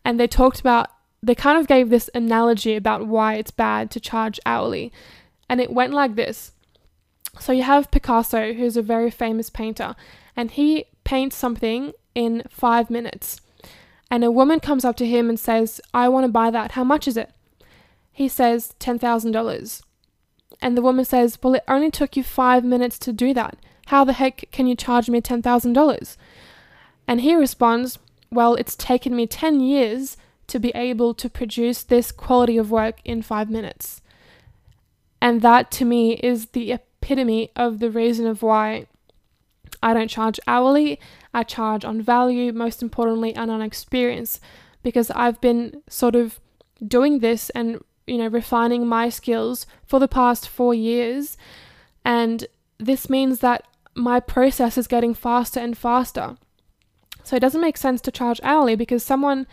and 0.04 0.18
they 0.18 0.26
talked 0.26 0.60
about 0.60 0.90
they 1.22 1.34
kind 1.34 1.58
of 1.58 1.66
gave 1.66 1.90
this 1.90 2.08
analogy 2.14 2.76
about 2.76 3.06
why 3.06 3.34
it's 3.34 3.50
bad 3.50 3.90
to 3.90 4.00
charge 4.00 4.38
hourly. 4.46 4.92
And 5.48 5.60
it 5.60 5.72
went 5.72 5.92
like 5.92 6.14
this. 6.14 6.52
So 7.40 7.52
you 7.52 7.62
have 7.62 7.90
Picasso, 7.90 8.52
who's 8.52 8.76
a 8.76 8.82
very 8.82 9.10
famous 9.10 9.50
painter, 9.50 9.94
and 10.36 10.50
he 10.50 10.86
paints 11.04 11.36
something 11.36 11.92
in 12.14 12.42
five 12.48 12.90
minutes. 12.90 13.40
And 14.10 14.24
a 14.24 14.30
woman 14.30 14.60
comes 14.60 14.84
up 14.84 14.96
to 14.96 15.06
him 15.06 15.28
and 15.28 15.38
says, 15.38 15.80
I 15.92 16.08
want 16.08 16.24
to 16.24 16.32
buy 16.32 16.50
that. 16.50 16.72
How 16.72 16.84
much 16.84 17.08
is 17.08 17.16
it? 17.16 17.30
He 18.12 18.28
says, 18.28 18.74
$10,000. 18.80 19.82
And 20.62 20.76
the 20.76 20.82
woman 20.82 21.04
says, 21.04 21.38
Well, 21.42 21.54
it 21.54 21.64
only 21.68 21.90
took 21.90 22.16
you 22.16 22.22
five 22.22 22.64
minutes 22.64 22.98
to 23.00 23.12
do 23.12 23.34
that. 23.34 23.56
How 23.86 24.04
the 24.04 24.14
heck 24.14 24.48
can 24.52 24.66
you 24.66 24.74
charge 24.74 25.10
me 25.10 25.20
$10,000? 25.20 26.16
And 27.06 27.20
he 27.20 27.34
responds, 27.34 27.98
Well, 28.30 28.54
it's 28.54 28.76
taken 28.76 29.14
me 29.14 29.26
10 29.26 29.60
years 29.60 30.16
to 30.46 30.58
be 30.58 30.70
able 30.70 31.12
to 31.14 31.28
produce 31.28 31.82
this 31.82 32.12
quality 32.12 32.56
of 32.56 32.70
work 32.70 33.00
in 33.04 33.22
five 33.22 33.50
minutes. 33.50 34.00
And 35.20 35.42
that 35.42 35.70
to 35.72 35.84
me 35.84 36.14
is 36.14 36.46
the 36.46 36.78
epitome 37.06 37.50
of 37.54 37.78
the 37.78 37.90
reason 37.90 38.26
of 38.26 38.42
why 38.42 38.86
I 39.82 39.94
don't 39.94 40.08
charge 40.08 40.40
hourly, 40.46 40.98
I 41.32 41.42
charge 41.44 41.84
on 41.84 42.02
value, 42.02 42.52
most 42.52 42.82
importantly, 42.82 43.34
and 43.34 43.50
on 43.50 43.62
experience, 43.62 44.40
because 44.82 45.10
I've 45.12 45.40
been 45.40 45.82
sort 45.88 46.16
of 46.16 46.40
doing 46.86 47.20
this 47.20 47.50
and 47.50 47.82
you 48.06 48.18
know 48.18 48.28
refining 48.28 48.86
my 48.86 49.08
skills 49.08 49.66
for 49.86 49.98
the 49.98 50.08
past 50.08 50.48
4 50.48 50.74
years 50.74 51.36
and 52.04 52.46
this 52.78 53.08
means 53.08 53.40
that 53.40 53.66
my 53.94 54.20
process 54.20 54.76
is 54.76 54.86
getting 54.86 55.14
faster 55.14 55.58
and 55.58 55.76
faster. 55.76 56.36
So 57.24 57.34
it 57.34 57.40
doesn't 57.40 57.62
make 57.62 57.78
sense 57.78 58.02
to 58.02 58.10
charge 58.10 58.40
hourly 58.42 58.76
because 58.76 59.02
someone 59.02 59.46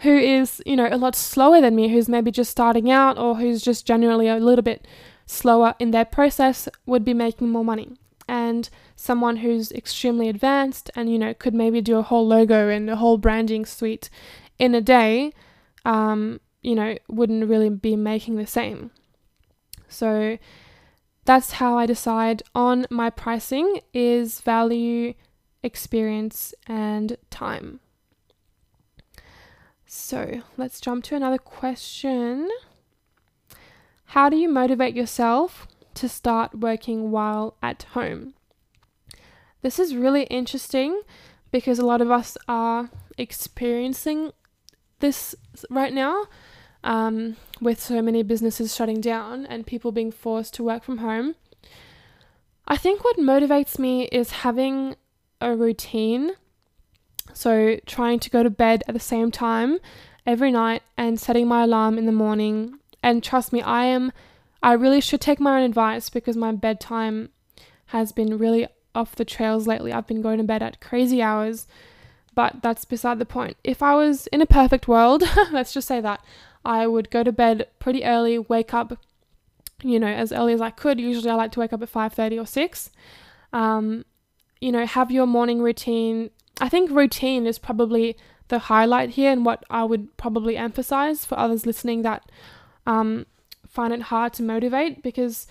who 0.00 0.14
is, 0.14 0.62
you 0.66 0.76
know, 0.76 0.88
a 0.90 0.98
lot 0.98 1.16
slower 1.16 1.62
than 1.62 1.74
me, 1.74 1.88
who's 1.88 2.08
maybe 2.08 2.30
just 2.30 2.50
starting 2.50 2.90
out 2.90 3.16
or 3.18 3.36
who's 3.36 3.62
just 3.62 3.86
generally 3.86 4.28
a 4.28 4.36
little 4.36 4.62
bit 4.62 4.86
slower 5.26 5.74
in 5.78 5.90
their 5.90 6.04
process 6.04 6.68
would 6.86 7.04
be 7.04 7.14
making 7.14 7.48
more 7.48 7.64
money. 7.64 7.96
And 8.28 8.68
someone 8.96 9.36
who's 9.38 9.70
extremely 9.70 10.28
advanced 10.28 10.90
and, 10.96 11.10
you 11.10 11.18
know, 11.18 11.34
could 11.34 11.54
maybe 11.54 11.80
do 11.80 11.98
a 11.98 12.02
whole 12.02 12.26
logo 12.26 12.68
and 12.68 12.88
a 12.88 12.96
whole 12.96 13.18
branding 13.18 13.64
suite 13.64 14.08
in 14.58 14.74
a 14.74 14.80
day, 14.80 15.32
um, 15.84 16.40
you 16.62 16.74
know, 16.74 16.96
wouldn't 17.08 17.48
really 17.48 17.70
be 17.70 17.94
making 17.94 18.36
the 18.36 18.46
same. 18.46 18.90
So 19.88 20.38
that's 21.24 21.52
how 21.52 21.78
I 21.78 21.86
decide 21.86 22.42
on 22.54 22.86
my 22.90 23.10
pricing 23.10 23.80
is 23.92 24.40
value, 24.40 25.14
experience, 25.62 26.54
and 26.66 27.16
time. 27.30 27.80
So 29.86 30.42
let's 30.56 30.80
jump 30.80 31.04
to 31.04 31.16
another 31.16 31.38
question. 31.38 32.48
How 34.06 34.28
do 34.28 34.36
you 34.36 34.48
motivate 34.48 34.94
yourself 34.94 35.66
to 35.94 36.08
start 36.08 36.58
working 36.58 37.10
while 37.10 37.56
at 37.62 37.82
home? 37.94 38.34
This 39.62 39.78
is 39.78 39.96
really 39.96 40.24
interesting 40.24 41.02
because 41.50 41.78
a 41.78 41.86
lot 41.86 42.00
of 42.00 42.10
us 42.10 42.36
are 42.48 42.90
experiencing 43.18 44.32
this 45.00 45.34
right 45.70 45.92
now 45.92 46.26
um, 46.84 47.36
with 47.60 47.80
so 47.80 48.00
many 48.00 48.22
businesses 48.22 48.74
shutting 48.74 49.00
down 49.00 49.44
and 49.46 49.66
people 49.66 49.92
being 49.92 50.12
forced 50.12 50.54
to 50.54 50.64
work 50.64 50.84
from 50.84 50.98
home. 50.98 51.34
I 52.68 52.76
think 52.76 53.04
what 53.04 53.16
motivates 53.16 53.78
me 53.78 54.04
is 54.04 54.30
having 54.30 54.96
a 55.40 55.54
routine 55.54 56.32
so, 57.34 57.78
trying 57.86 58.18
to 58.20 58.30
go 58.30 58.42
to 58.42 58.50
bed 58.50 58.82
at 58.88 58.94
the 58.94 59.00
same 59.00 59.30
time 59.30 59.78
every 60.26 60.50
night 60.50 60.82
and 60.96 61.20
setting 61.20 61.46
my 61.46 61.64
alarm 61.64 61.98
in 61.98 62.06
the 62.06 62.12
morning. 62.12 62.78
And 63.06 63.22
trust 63.22 63.52
me, 63.52 63.62
I 63.62 63.84
am, 63.84 64.10
I 64.64 64.72
really 64.72 65.00
should 65.00 65.20
take 65.20 65.38
my 65.38 65.60
own 65.60 65.64
advice 65.64 66.10
because 66.10 66.36
my 66.36 66.50
bedtime 66.50 67.28
has 67.86 68.10
been 68.10 68.36
really 68.36 68.66
off 68.96 69.14
the 69.14 69.24
trails 69.24 69.68
lately. 69.68 69.92
I've 69.92 70.08
been 70.08 70.22
going 70.22 70.38
to 70.38 70.44
bed 70.44 70.60
at 70.60 70.80
crazy 70.80 71.22
hours, 71.22 71.68
but 72.34 72.62
that's 72.62 72.84
beside 72.84 73.20
the 73.20 73.24
point. 73.24 73.58
If 73.62 73.80
I 73.80 73.94
was 73.94 74.26
in 74.32 74.40
a 74.40 74.46
perfect 74.46 74.88
world, 74.88 75.22
let's 75.52 75.72
just 75.72 75.86
say 75.86 76.00
that, 76.00 76.20
I 76.64 76.88
would 76.88 77.12
go 77.12 77.22
to 77.22 77.30
bed 77.30 77.68
pretty 77.78 78.04
early, 78.04 78.40
wake 78.40 78.74
up, 78.74 78.98
you 79.84 80.00
know, 80.00 80.08
as 80.08 80.32
early 80.32 80.52
as 80.52 80.60
I 80.60 80.70
could. 80.70 80.98
Usually 80.98 81.30
I 81.30 81.34
like 81.34 81.52
to 81.52 81.60
wake 81.60 81.72
up 81.72 81.82
at 81.82 81.92
5:30 81.92 82.42
or 82.42 82.46
6. 82.46 82.90
Um, 83.52 84.04
you 84.60 84.72
know, 84.72 84.84
have 84.84 85.12
your 85.12 85.28
morning 85.28 85.62
routine, 85.62 86.30
I 86.60 86.68
think 86.68 86.90
routine 86.90 87.46
is 87.46 87.60
probably 87.60 88.16
the 88.48 88.58
highlight 88.58 89.10
here 89.10 89.30
and 89.30 89.46
what 89.46 89.62
I 89.70 89.84
would 89.84 90.16
probably 90.16 90.56
emphasize 90.56 91.24
for 91.24 91.38
others 91.38 91.66
listening 91.66 92.02
that 92.02 92.28
um, 92.86 93.26
find 93.68 93.92
it 93.92 94.02
hard 94.02 94.32
to 94.34 94.42
motivate 94.42 95.02
because 95.02 95.46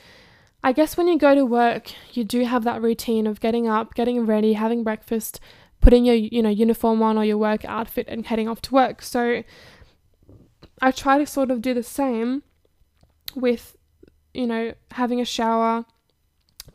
I 0.63 0.71
guess 0.71 0.98
when 0.98 1.08
you 1.08 1.19
go 1.19 1.36
to 1.36 1.45
work, 1.45 1.91
you 2.13 2.24
do 2.24 2.43
have 2.43 2.63
that 2.63 2.82
routine 2.82 3.28
of 3.28 3.39
getting 3.39 3.67
up, 3.67 3.93
getting 3.93 4.26
ready, 4.26 4.54
having 4.54 4.84
breakfast, 4.84 5.39
putting 5.80 6.06
your 6.06 6.15
you 6.15 6.41
know 6.41 6.50
uniform 6.50 7.04
on 7.04 7.17
or 7.17 7.24
your 7.24 7.38
work 7.38 7.63
outfit 7.65 8.08
and 8.10 8.26
heading 8.26 8.48
off 8.48 8.62
to 8.63 8.74
work. 8.74 9.04
So 9.04 9.43
I 10.82 10.91
try 10.91 11.19
to 11.19 11.26
sort 11.28 11.52
of 11.52 11.62
do 11.62 11.74
the 11.74 11.84
same 11.84 12.41
with 13.36 13.78
you 14.34 14.48
know 14.48 14.74
having 14.91 15.21
a 15.21 15.26
shower, 15.26 15.86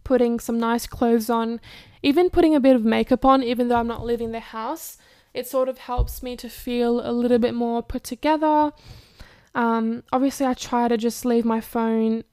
putting 0.05 0.39
some 0.39 0.61
nice 0.61 0.87
clothes 0.87 1.29
on, 1.29 1.61
even 2.03 2.31
putting 2.31 2.55
a 2.55 2.61
bit 2.61 2.77
of 2.77 2.85
makeup 2.85 3.25
on, 3.25 3.43
even 3.43 3.67
though 3.67 3.77
I'm 3.77 3.89
not 3.89 4.05
leaving 4.05 4.31
the 4.31 4.41
house, 4.41 4.99
it 5.35 5.49
sort 5.49 5.69
of 5.69 5.79
helps 5.79 6.23
me 6.23 6.37
to 6.37 6.49
feel 6.49 7.01
a 7.05 7.11
little 7.11 7.39
bit 7.39 7.55
more 7.55 7.83
put 7.83 8.05
together. 8.05 8.73
Um, 9.55 10.05
obviously, 10.13 10.47
I 10.47 10.55
try 10.55 10.89
to 10.89 10.97
just 10.97 11.25
leave 11.25 11.45
my 11.45 11.61
phone 11.61 12.25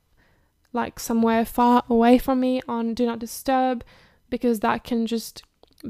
like 0.73 0.99
somewhere 0.99 1.45
far 1.45 1.84
away 1.89 2.17
from 2.17 2.39
me 2.39 2.62
on 2.67 2.93
Do 2.93 3.06
Not 3.06 3.19
Disturb 3.19 3.84
because 4.30 4.60
that 4.60 4.84
can 4.84 5.08
just 5.08 5.43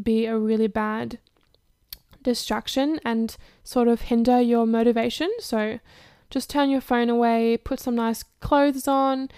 be 0.03 0.25
a 0.25 0.37
really 0.37 0.67
bad 0.67 1.19
distraction 2.23 2.99
and 3.03 3.35
sort 3.63 3.87
of 3.87 4.01
hinder 4.01 4.39
your 4.39 4.65
motivation. 4.65 5.31
So, 5.39 5.79
just 6.29 6.49
turn 6.49 6.69
your 6.69 6.81
phone 6.81 7.09
away, 7.09 7.57
put 7.57 7.79
some 7.79 7.95
nice 7.95 8.23
clothes 8.41 8.87
on, 8.87 9.29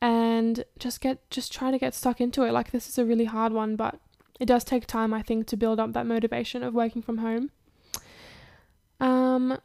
and 0.00 0.64
just 0.78 1.00
get 1.00 1.28
just 1.30 1.52
try 1.52 1.70
to 1.70 1.78
get 1.78 1.94
stuck 1.94 2.20
into 2.20 2.42
it. 2.42 2.52
Like 2.52 2.70
this 2.70 2.88
is 2.88 2.98
a 2.98 3.04
really 3.04 3.24
hard 3.24 3.52
one, 3.52 3.76
but 3.76 3.98
it 4.38 4.46
does 4.46 4.64
take 4.64 4.86
time 4.86 5.14
I 5.14 5.22
think 5.22 5.46
to 5.48 5.56
build 5.56 5.80
up 5.80 5.92
that 5.92 6.06
motivation 6.06 6.62
of 6.62 6.74
working 6.74 7.02
from 7.02 7.18
home. 7.18 7.50
Um 9.00 9.58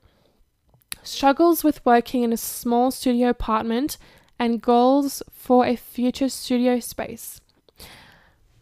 struggles 1.03 1.63
with 1.63 1.85
working 1.85 2.23
in 2.23 2.33
a 2.33 2.37
small 2.37 2.91
studio 2.91 3.29
apartment 3.29 3.97
and 4.39 4.61
goals 4.61 5.21
for 5.31 5.65
a 5.65 5.75
future 5.75 6.29
studio 6.29 6.79
space. 6.79 7.41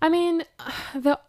I 0.01 0.09
mean, 0.09 0.43
the 0.95 1.19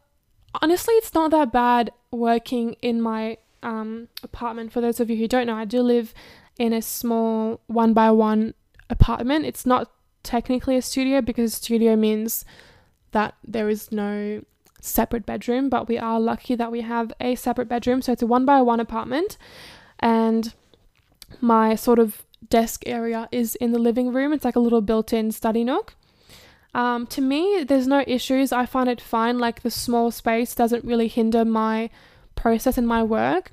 honestly 0.60 0.94
it's 0.94 1.14
not 1.14 1.30
that 1.30 1.52
bad 1.52 1.92
working 2.10 2.74
in 2.82 3.00
my 3.00 3.38
um, 3.62 4.08
apartment. 4.22 4.72
For 4.72 4.80
those 4.80 5.00
of 5.00 5.10
you 5.10 5.16
who 5.16 5.28
don't 5.28 5.46
know, 5.46 5.54
I 5.54 5.64
do 5.64 5.82
live 5.82 6.14
in 6.58 6.72
a 6.72 6.82
small 6.82 7.60
one 7.66 7.92
by 7.92 8.10
one 8.10 8.54
apartment. 8.88 9.46
It's 9.46 9.66
not 9.66 9.90
technically 10.22 10.76
a 10.76 10.82
studio 10.82 11.20
because 11.20 11.54
studio 11.54 11.96
means 11.96 12.44
that 13.12 13.34
there 13.46 13.68
is 13.68 13.90
no 13.90 14.42
separate 14.80 15.26
bedroom, 15.26 15.68
but 15.68 15.88
we 15.88 15.98
are 15.98 16.20
lucky 16.20 16.54
that 16.54 16.72
we 16.72 16.80
have 16.80 17.12
a 17.20 17.34
separate 17.34 17.68
bedroom. 17.68 18.02
So 18.02 18.12
it's 18.12 18.22
a 18.22 18.26
one 18.26 18.44
by 18.44 18.62
one 18.62 18.80
apartment, 18.80 19.36
and 19.98 20.54
my 21.40 21.74
sort 21.74 21.98
of 21.98 22.22
desk 22.48 22.82
area 22.86 23.28
is 23.30 23.54
in 23.56 23.72
the 23.72 23.78
living 23.78 24.12
room. 24.12 24.32
It's 24.32 24.44
like 24.44 24.56
a 24.56 24.60
little 24.60 24.80
built 24.80 25.12
in 25.12 25.32
study 25.32 25.64
nook. 25.64 25.94
Um, 26.74 27.06
to 27.08 27.20
me, 27.20 27.64
there's 27.66 27.86
no 27.86 28.04
issues. 28.06 28.52
I 28.52 28.66
find 28.66 28.88
it 28.88 29.00
fine. 29.00 29.38
Like 29.38 29.62
the 29.62 29.70
small 29.70 30.10
space 30.10 30.54
doesn't 30.54 30.84
really 30.84 31.08
hinder 31.08 31.44
my 31.44 31.90
process 32.34 32.78
and 32.78 32.86
my 32.86 33.02
work. 33.02 33.52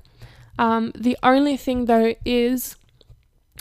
Um, 0.58 0.92
the 0.94 1.16
only 1.22 1.56
thing 1.56 1.84
though 1.84 2.14
is 2.24 2.76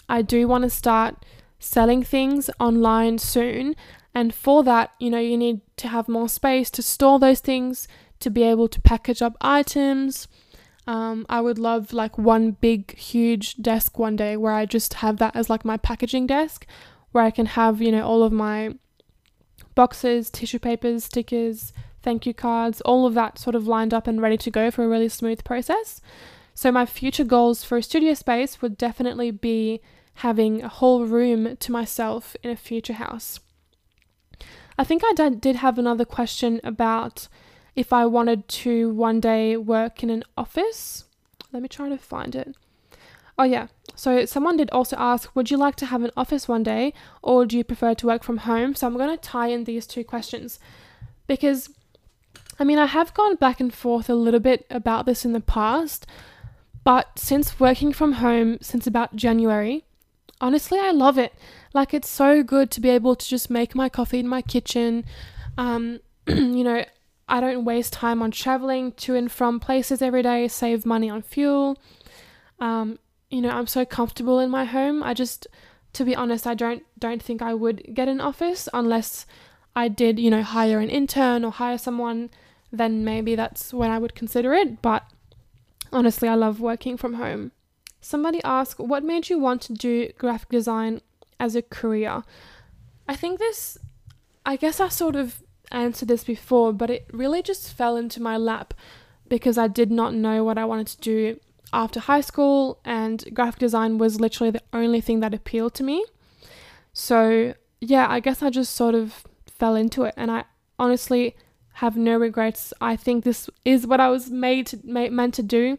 I 0.09 0.21
do 0.21 0.47
want 0.47 0.63
to 0.63 0.69
start 0.69 1.25
selling 1.59 2.03
things 2.03 2.49
online 2.59 3.17
soon. 3.17 3.75
And 4.13 4.33
for 4.33 4.63
that, 4.63 4.91
you 4.99 5.09
know, 5.09 5.19
you 5.19 5.37
need 5.37 5.61
to 5.77 5.87
have 5.87 6.07
more 6.07 6.29
space 6.29 6.71
to 6.71 6.81
store 6.81 7.19
those 7.19 7.39
things, 7.39 7.87
to 8.19 8.29
be 8.29 8.43
able 8.43 8.67
to 8.69 8.81
package 8.81 9.21
up 9.21 9.37
items. 9.41 10.27
Um, 10.87 11.25
I 11.27 11.41
would 11.41 11.59
love 11.59 11.91
like 11.91 12.17
one 12.17 12.51
big, 12.51 12.97
huge 12.97 13.55
desk 13.57 13.99
one 13.99 14.15
day 14.15 14.37
where 14.37 14.53
I 14.53 14.65
just 14.65 14.95
have 14.95 15.17
that 15.17 15.35
as 15.35 15.49
like 15.49 15.65
my 15.65 15.75
packaging 15.75 16.27
desk, 16.27 16.65
where 17.11 17.25
I 17.25 17.31
can 17.31 17.45
have, 17.45 17.81
you 17.81 17.91
know, 17.91 18.05
all 18.05 18.23
of 18.23 18.31
my 18.31 18.73
boxes, 19.75 20.29
tissue 20.29 20.59
papers, 20.59 21.03
stickers, 21.03 21.73
thank 22.01 22.25
you 22.25 22.33
cards, 22.33 22.79
all 22.81 23.05
of 23.05 23.13
that 23.15 23.37
sort 23.37 23.55
of 23.55 23.67
lined 23.67 23.93
up 23.93 24.07
and 24.07 24.21
ready 24.21 24.37
to 24.37 24.49
go 24.49 24.71
for 24.71 24.85
a 24.85 24.87
really 24.87 25.09
smooth 25.09 25.43
process. 25.43 25.99
So, 26.53 26.71
my 26.71 26.85
future 26.85 27.25
goals 27.25 27.63
for 27.65 27.77
a 27.77 27.83
studio 27.83 28.13
space 28.13 28.61
would 28.61 28.77
definitely 28.77 29.29
be 29.29 29.81
having 30.15 30.63
a 30.63 30.69
whole 30.69 31.05
room 31.05 31.57
to 31.57 31.71
myself 31.71 32.35
in 32.41 32.49
a 32.49 32.55
future 32.55 32.93
house. 32.93 33.39
I 34.77 34.83
think 34.83 35.03
I 35.05 35.29
did 35.29 35.57
have 35.57 35.77
another 35.77 36.05
question 36.05 36.61
about 36.63 37.27
if 37.77 37.93
I 37.93 38.07
wanted 38.07 38.47
to 38.47 38.89
one 38.89 39.19
day 39.19 39.55
work 39.55 40.01
in 40.01 40.09
an 40.09 40.23
office. 40.35 41.05
Let 41.53 41.61
me 41.61 41.69
try 41.69 41.87
to 41.87 41.97
find 41.97 42.35
it. 42.35 42.55
Oh, 43.37 43.43
yeah. 43.43 43.67
So, 43.95 44.25
someone 44.25 44.57
did 44.57 44.71
also 44.71 44.95
ask 44.97 45.33
Would 45.35 45.51
you 45.51 45.57
like 45.57 45.75
to 45.75 45.85
have 45.85 46.03
an 46.03 46.11
office 46.17 46.47
one 46.47 46.63
day, 46.63 46.91
or 47.21 47.45
do 47.45 47.55
you 47.55 47.63
prefer 47.63 47.93
to 47.93 48.07
work 48.07 48.23
from 48.23 48.37
home? 48.37 48.73
So, 48.73 48.87
I'm 48.87 48.97
going 48.97 49.15
to 49.15 49.17
tie 49.17 49.49
in 49.49 49.65
these 49.65 49.85
two 49.85 50.03
questions 50.03 50.59
because, 51.27 51.69
I 52.59 52.63
mean, 52.63 52.79
I 52.79 52.87
have 52.87 53.13
gone 53.13 53.35
back 53.35 53.59
and 53.59 53.71
forth 53.71 54.09
a 54.09 54.15
little 54.15 54.39
bit 54.39 54.65
about 54.71 55.05
this 55.05 55.23
in 55.23 55.33
the 55.33 55.39
past, 55.39 56.07
but 56.83 57.19
since 57.19 57.59
working 57.59 57.93
from 57.93 58.13
home 58.13 58.57
since 58.59 58.87
about 58.87 59.15
January, 59.15 59.83
honestly, 60.41 60.79
I 60.79 60.89
love 60.89 61.19
it. 61.19 61.33
Like, 61.75 61.93
it's 61.93 62.09
so 62.09 62.41
good 62.41 62.71
to 62.71 62.81
be 62.81 62.89
able 62.89 63.15
to 63.15 63.27
just 63.27 63.51
make 63.51 63.75
my 63.75 63.87
coffee 63.87 64.17
in 64.17 64.27
my 64.27 64.41
kitchen. 64.41 65.05
Um, 65.59 65.99
you 66.27 66.63
know, 66.63 66.83
I 67.29 67.39
don't 67.39 67.65
waste 67.65 67.93
time 67.93 68.21
on 68.21 68.31
traveling 68.31 68.93
to 68.93 69.15
and 69.15 69.31
from 69.31 69.59
places 69.59 70.01
every 70.01 70.23
day, 70.23 70.47
save 70.47 70.85
money 70.85 71.09
on 71.09 71.21
fuel. 71.21 71.77
Um, 72.59 72.99
you 73.29 73.41
know, 73.41 73.49
I'm 73.49 73.67
so 73.67 73.85
comfortable 73.85 74.39
in 74.39 74.49
my 74.49 74.63
home. 74.63 75.03
I 75.03 75.13
just, 75.13 75.47
to 75.93 76.05
be 76.05 76.15
honest, 76.15 76.47
I 76.47 76.53
don't 76.53 76.83
don't 76.97 77.21
think 77.21 77.41
I 77.41 77.53
would 77.53 77.93
get 77.93 78.07
an 78.07 78.21
office 78.21 78.69
unless 78.73 79.25
I 79.75 79.89
did, 79.89 80.19
you 80.19 80.29
know, 80.29 80.41
hire 80.41 80.79
an 80.79 80.89
intern 80.89 81.43
or 81.43 81.51
hire 81.51 81.77
someone. 81.77 82.29
Then 82.71 83.03
maybe 83.03 83.35
that's 83.35 83.73
when 83.73 83.91
I 83.91 83.99
would 83.99 84.15
consider 84.15 84.53
it. 84.53 84.81
But 84.81 85.03
honestly, 85.91 86.29
I 86.29 86.35
love 86.35 86.59
working 86.59 86.97
from 86.97 87.15
home. 87.15 87.51
Somebody 87.99 88.41
asked, 88.43 88.79
"What 88.79 89.03
made 89.03 89.29
you 89.29 89.37
want 89.37 89.61
to 89.63 89.73
do 89.73 90.11
graphic 90.17 90.49
design 90.49 91.01
as 91.39 91.55
a 91.55 91.61
career?" 91.61 92.23
I 93.07 93.15
think 93.15 93.39
this, 93.39 93.77
I 94.45 94.55
guess 94.55 94.79
I 94.79 94.89
sort 94.89 95.15
of 95.15 95.43
answered 95.71 96.07
this 96.07 96.23
before, 96.23 96.73
but 96.73 96.89
it 96.89 97.07
really 97.11 97.41
just 97.41 97.73
fell 97.73 97.97
into 97.97 98.21
my 98.21 98.37
lap 98.37 98.73
because 99.27 99.57
I 99.57 99.67
did 99.67 99.91
not 99.91 100.13
know 100.13 100.43
what 100.43 100.57
I 100.57 100.65
wanted 100.65 100.87
to 100.87 101.01
do 101.01 101.39
after 101.73 101.99
high 101.99 102.21
school, 102.21 102.79
and 102.85 103.23
graphic 103.33 103.59
design 103.59 103.97
was 103.97 104.19
literally 104.19 104.51
the 104.51 104.63
only 104.71 105.01
thing 105.01 105.19
that 105.19 105.33
appealed 105.33 105.73
to 105.75 105.83
me. 105.83 106.05
So, 106.93 107.53
yeah, 107.81 108.07
I 108.09 108.19
guess 108.19 108.41
I 108.41 108.49
just 108.49 108.75
sort 108.75 108.95
of 108.95 109.25
fell 109.45 109.75
into 109.75 110.03
it, 110.03 110.13
and 110.17 110.31
I 110.31 110.45
honestly 110.79 111.35
have 111.73 111.97
no 111.97 112.17
regrets. 112.17 112.73
I 112.81 112.95
think 112.95 113.23
this 113.23 113.49
is 113.65 113.85
what 113.85 113.99
I 113.99 114.09
was 114.09 114.31
made 114.31 114.67
to, 114.67 114.79
made, 114.83 115.11
meant 115.11 115.33
to 115.35 115.43
do. 115.43 115.77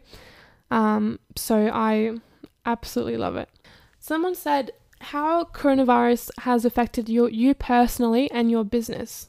Um, 0.71 1.19
so 1.35 1.69
I 1.73 2.19
absolutely 2.65 3.17
love 3.17 3.35
it. 3.35 3.49
Someone 3.99 4.35
said 4.35 4.71
how 5.01 5.45
coronavirus 5.45 6.29
has 6.39 6.65
affected 6.65 7.09
your 7.09 7.29
you 7.29 7.53
personally 7.53 8.29
and 8.31 8.51
your 8.51 8.63
business. 8.63 9.27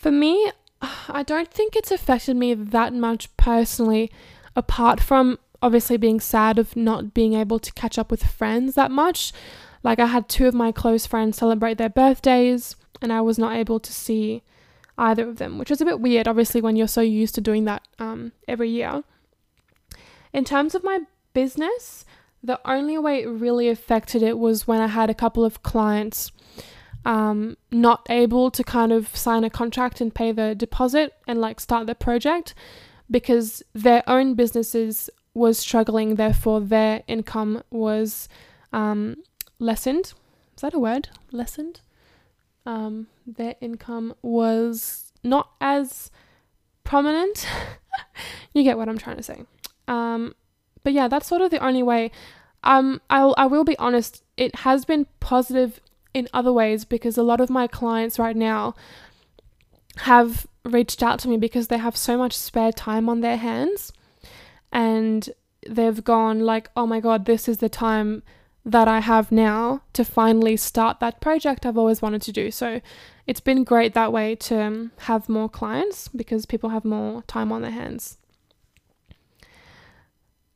For 0.00 0.10
me, 0.10 0.50
I 1.08 1.22
don't 1.22 1.50
think 1.50 1.76
it's 1.76 1.90
affected 1.90 2.34
me 2.34 2.54
that 2.54 2.94
much 2.94 3.36
personally, 3.36 4.10
apart 4.56 4.98
from 4.98 5.38
obviously 5.60 5.98
being 5.98 6.20
sad 6.20 6.58
of 6.58 6.74
not 6.74 7.12
being 7.12 7.34
able 7.34 7.58
to 7.58 7.72
catch 7.74 7.98
up 7.98 8.10
with 8.10 8.24
friends 8.24 8.74
that 8.74 8.90
much. 8.90 9.30
Like, 9.82 9.98
I 9.98 10.06
had 10.06 10.26
two 10.26 10.46
of 10.46 10.54
my 10.54 10.72
close 10.72 11.04
friends 11.04 11.36
celebrate 11.36 11.76
their 11.76 11.90
birthdays, 11.90 12.76
and 13.02 13.12
I 13.12 13.20
was 13.20 13.38
not 13.38 13.54
able 13.56 13.78
to 13.78 13.92
see 13.92 14.42
either 14.96 15.28
of 15.28 15.36
them, 15.36 15.58
which 15.58 15.70
is 15.70 15.82
a 15.82 15.84
bit 15.84 16.00
weird, 16.00 16.26
obviously, 16.26 16.62
when 16.62 16.76
you're 16.76 16.88
so 16.88 17.02
used 17.02 17.34
to 17.34 17.42
doing 17.42 17.66
that 17.66 17.86
um, 17.98 18.32
every 18.48 18.70
year. 18.70 19.04
In 20.32 20.44
terms 20.44 20.74
of 20.74 20.82
my 20.82 21.00
business, 21.34 22.06
the 22.42 22.58
only 22.64 22.96
way 22.96 23.22
it 23.22 23.28
really 23.28 23.68
affected 23.68 24.22
it 24.22 24.38
was 24.38 24.66
when 24.66 24.80
I 24.80 24.86
had 24.86 25.10
a 25.10 25.14
couple 25.14 25.44
of 25.44 25.62
clients 25.62 26.32
um, 27.04 27.56
not 27.70 28.06
able 28.10 28.50
to 28.50 28.62
kind 28.62 28.92
of 28.92 29.14
sign 29.16 29.44
a 29.44 29.50
contract 29.50 30.00
and 30.00 30.14
pay 30.14 30.32
the 30.32 30.54
deposit 30.54 31.14
and 31.26 31.40
like 31.40 31.60
start 31.60 31.86
the 31.86 31.94
project 31.94 32.54
because 33.10 33.62
their 33.72 34.02
own 34.06 34.34
businesses 34.34 35.10
was 35.32 35.58
struggling 35.58 36.16
therefore 36.16 36.60
their 36.60 37.02
income 37.06 37.62
was 37.70 38.28
um, 38.72 39.16
lessened. 39.58 40.12
Is 40.56 40.62
that 40.62 40.74
a 40.74 40.78
word? 40.78 41.08
Lessened? 41.32 41.80
Um, 42.66 43.06
their 43.26 43.54
income 43.60 44.14
was 44.22 45.12
not 45.22 45.50
as 45.60 46.10
prominent. 46.84 47.46
You 48.52 48.62
get 48.64 48.76
what 48.76 48.88
i'm 48.88 48.98
trying 48.98 49.16
to 49.16 49.22
say. 49.22 49.44
Um, 49.86 50.34
but 50.82 50.92
yeah 50.92 51.06
that's 51.08 51.26
sort 51.26 51.42
of 51.42 51.50
the 51.50 51.64
only 51.64 51.82
way. 51.82 52.10
Um, 52.62 53.00
I'll, 53.08 53.34
I 53.38 53.46
will 53.46 53.64
be 53.64 53.76
honest. 53.78 54.22
It 54.36 54.54
has 54.56 54.84
been 54.84 55.06
positive 55.20 55.80
in 56.12 56.28
other 56.32 56.52
ways 56.52 56.84
because 56.84 57.16
a 57.16 57.22
lot 57.22 57.40
of 57.40 57.50
my 57.50 57.66
clients 57.66 58.18
right 58.18 58.36
now 58.36 58.74
have 59.98 60.46
reached 60.64 61.02
out 61.02 61.18
to 61.18 61.28
me 61.28 61.36
because 61.36 61.68
they 61.68 61.78
have 61.78 61.96
so 61.96 62.16
much 62.16 62.36
spare 62.36 62.72
time 62.72 63.08
on 63.08 63.20
their 63.20 63.36
hands 63.36 63.92
and 64.72 65.30
they've 65.68 66.04
gone 66.04 66.40
like 66.40 66.70
oh 66.76 66.86
my 66.86 67.00
god 67.00 67.24
this 67.24 67.48
is 67.48 67.58
the 67.58 67.68
time 67.68 68.22
that 68.64 68.88
I 68.88 69.00
have 69.00 69.32
now 69.32 69.82
to 69.94 70.04
finally 70.04 70.56
start 70.56 71.00
that 71.00 71.20
project 71.20 71.64
I've 71.64 71.78
always 71.78 72.02
wanted 72.02 72.22
to 72.22 72.32
do. 72.32 72.50
So 72.50 72.80
it's 73.26 73.40
been 73.40 73.64
great 73.64 73.94
that 73.94 74.12
way 74.12 74.34
to 74.36 74.60
um, 74.60 74.92
have 74.98 75.28
more 75.28 75.48
clients 75.48 76.08
because 76.08 76.46
people 76.46 76.70
have 76.70 76.84
more 76.84 77.22
time 77.22 77.52
on 77.52 77.62
their 77.62 77.70
hands. 77.70 78.18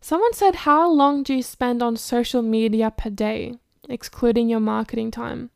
Someone 0.01 0.35
said, 0.35 0.57
How 0.57 0.90
long 0.90 1.23
do 1.23 1.35
you 1.35 1.43
spend 1.43 1.83
on 1.83 1.97
social 1.97 2.43
media 2.43 2.90
per 2.90 3.09
day? 3.09 3.55
Excluding 3.88 4.49
your 4.49 4.61
marketing 4.61 5.11
time. 5.11 5.51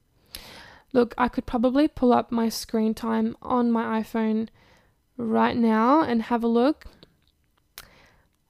Look, 0.92 1.14
I 1.18 1.28
could 1.28 1.46
probably 1.46 1.88
pull 1.88 2.12
up 2.12 2.32
my 2.32 2.48
screen 2.48 2.94
time 2.94 3.36
on 3.42 3.70
my 3.70 4.00
iPhone 4.00 4.48
right 5.16 5.56
now 5.56 6.02
and 6.02 6.22
have 6.22 6.42
a 6.42 6.48
look. 6.48 6.86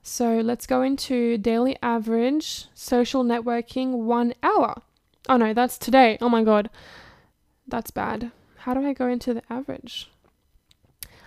So 0.03 0.39
let's 0.39 0.67
go 0.67 0.83
into 0.83 1.37
daily 1.37 1.77
average 1.83 2.67
social 2.75 3.25
networking 3.25 4.05
one 4.05 4.35
hour. 4.43 4.83
Oh 5.29 5.37
no, 5.37 5.53
that's 5.53 5.77
today. 5.77 6.17
Oh 6.21 6.29
my 6.29 6.43
god. 6.43 6.71
That's 7.67 7.91
bad. 7.91 8.31
How 8.59 8.75
do 8.75 8.87
I 8.87 8.93
go 8.93 9.09
into 9.09 9.35
the 9.35 9.43
average? 9.51 10.11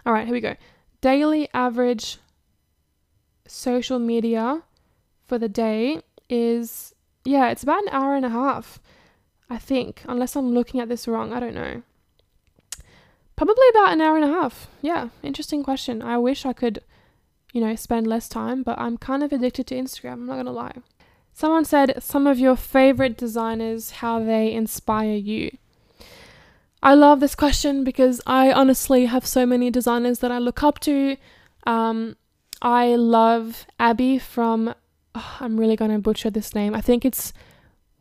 All 0.05 0.13
right, 0.13 0.25
here 0.25 0.33
we 0.33 0.41
go. 0.41 0.55
Daily 1.01 1.47
average 1.53 2.17
social 3.47 3.99
media 3.99 4.63
for 5.25 5.37
the 5.37 5.49
day 5.49 6.01
is 6.29 6.95
yeah, 7.23 7.49
it's 7.49 7.63
about 7.63 7.83
an 7.83 7.89
hour 7.89 8.15
and 8.15 8.25
a 8.25 8.29
half, 8.29 8.79
I 9.49 9.57
think, 9.57 10.03
unless 10.07 10.35
I'm 10.35 10.53
looking 10.53 10.79
at 10.79 10.89
this 10.89 11.07
wrong. 11.07 11.33
I 11.33 11.39
don't 11.39 11.55
know. 11.55 11.83
Probably 13.35 13.67
about 13.71 13.93
an 13.93 14.01
hour 14.01 14.15
and 14.15 14.25
a 14.25 14.33
half. 14.33 14.67
Yeah, 14.81 15.09
interesting 15.23 15.63
question. 15.63 16.01
I 16.01 16.17
wish 16.17 16.45
I 16.45 16.53
could, 16.53 16.81
you 17.53 17.61
know, 17.61 17.75
spend 17.75 18.07
less 18.07 18.29
time, 18.29 18.63
but 18.63 18.79
I'm 18.79 18.97
kind 18.97 19.23
of 19.23 19.31
addicted 19.31 19.67
to 19.67 19.75
Instagram, 19.75 20.13
I'm 20.13 20.25
not 20.27 20.37
gonna 20.37 20.51
lie. 20.51 20.75
Someone 21.33 21.65
said 21.65 22.03
some 22.03 22.27
of 22.27 22.39
your 22.39 22.55
favorite 22.55 23.17
designers, 23.17 23.91
how 23.91 24.19
they 24.23 24.51
inspire 24.51 25.15
you. 25.15 25.57
I 26.83 26.93
love 26.93 27.19
this 27.19 27.35
question 27.35 27.83
because 27.83 28.21
I 28.25 28.51
honestly 28.51 29.05
have 29.05 29.25
so 29.25 29.45
many 29.45 29.69
designers 29.69 30.19
that 30.19 30.31
I 30.31 30.39
look 30.39 30.63
up 30.63 30.79
to. 30.81 31.15
Um, 31.65 32.15
I 32.61 32.95
love 32.95 33.65
Abby 33.79 34.17
from 34.19 34.73
oh, 35.15 35.37
I'm 35.39 35.59
really 35.59 35.75
going 35.75 35.91
to 35.91 35.99
butcher 35.99 36.29
this 36.29 36.55
name. 36.55 36.75
I 36.75 36.81
think 36.81 37.05
it's 37.05 37.33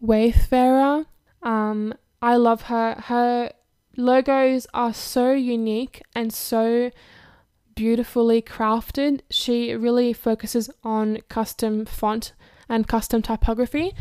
Wayfarer. 0.00 1.06
Um, 1.42 1.94
I 2.22 2.36
love 2.36 2.62
her. 2.62 2.94
Her 3.06 3.52
logos 3.96 4.66
are 4.72 4.94
so 4.94 5.32
unique 5.32 6.02
and 6.14 6.32
so 6.32 6.90
beautifully 7.74 8.42
crafted. 8.42 9.20
She 9.30 9.74
really 9.74 10.12
focuses 10.12 10.70
on 10.84 11.18
custom 11.28 11.86
font 11.86 12.32
and 12.68 12.86
custom 12.86 13.22
typography, 13.22 13.94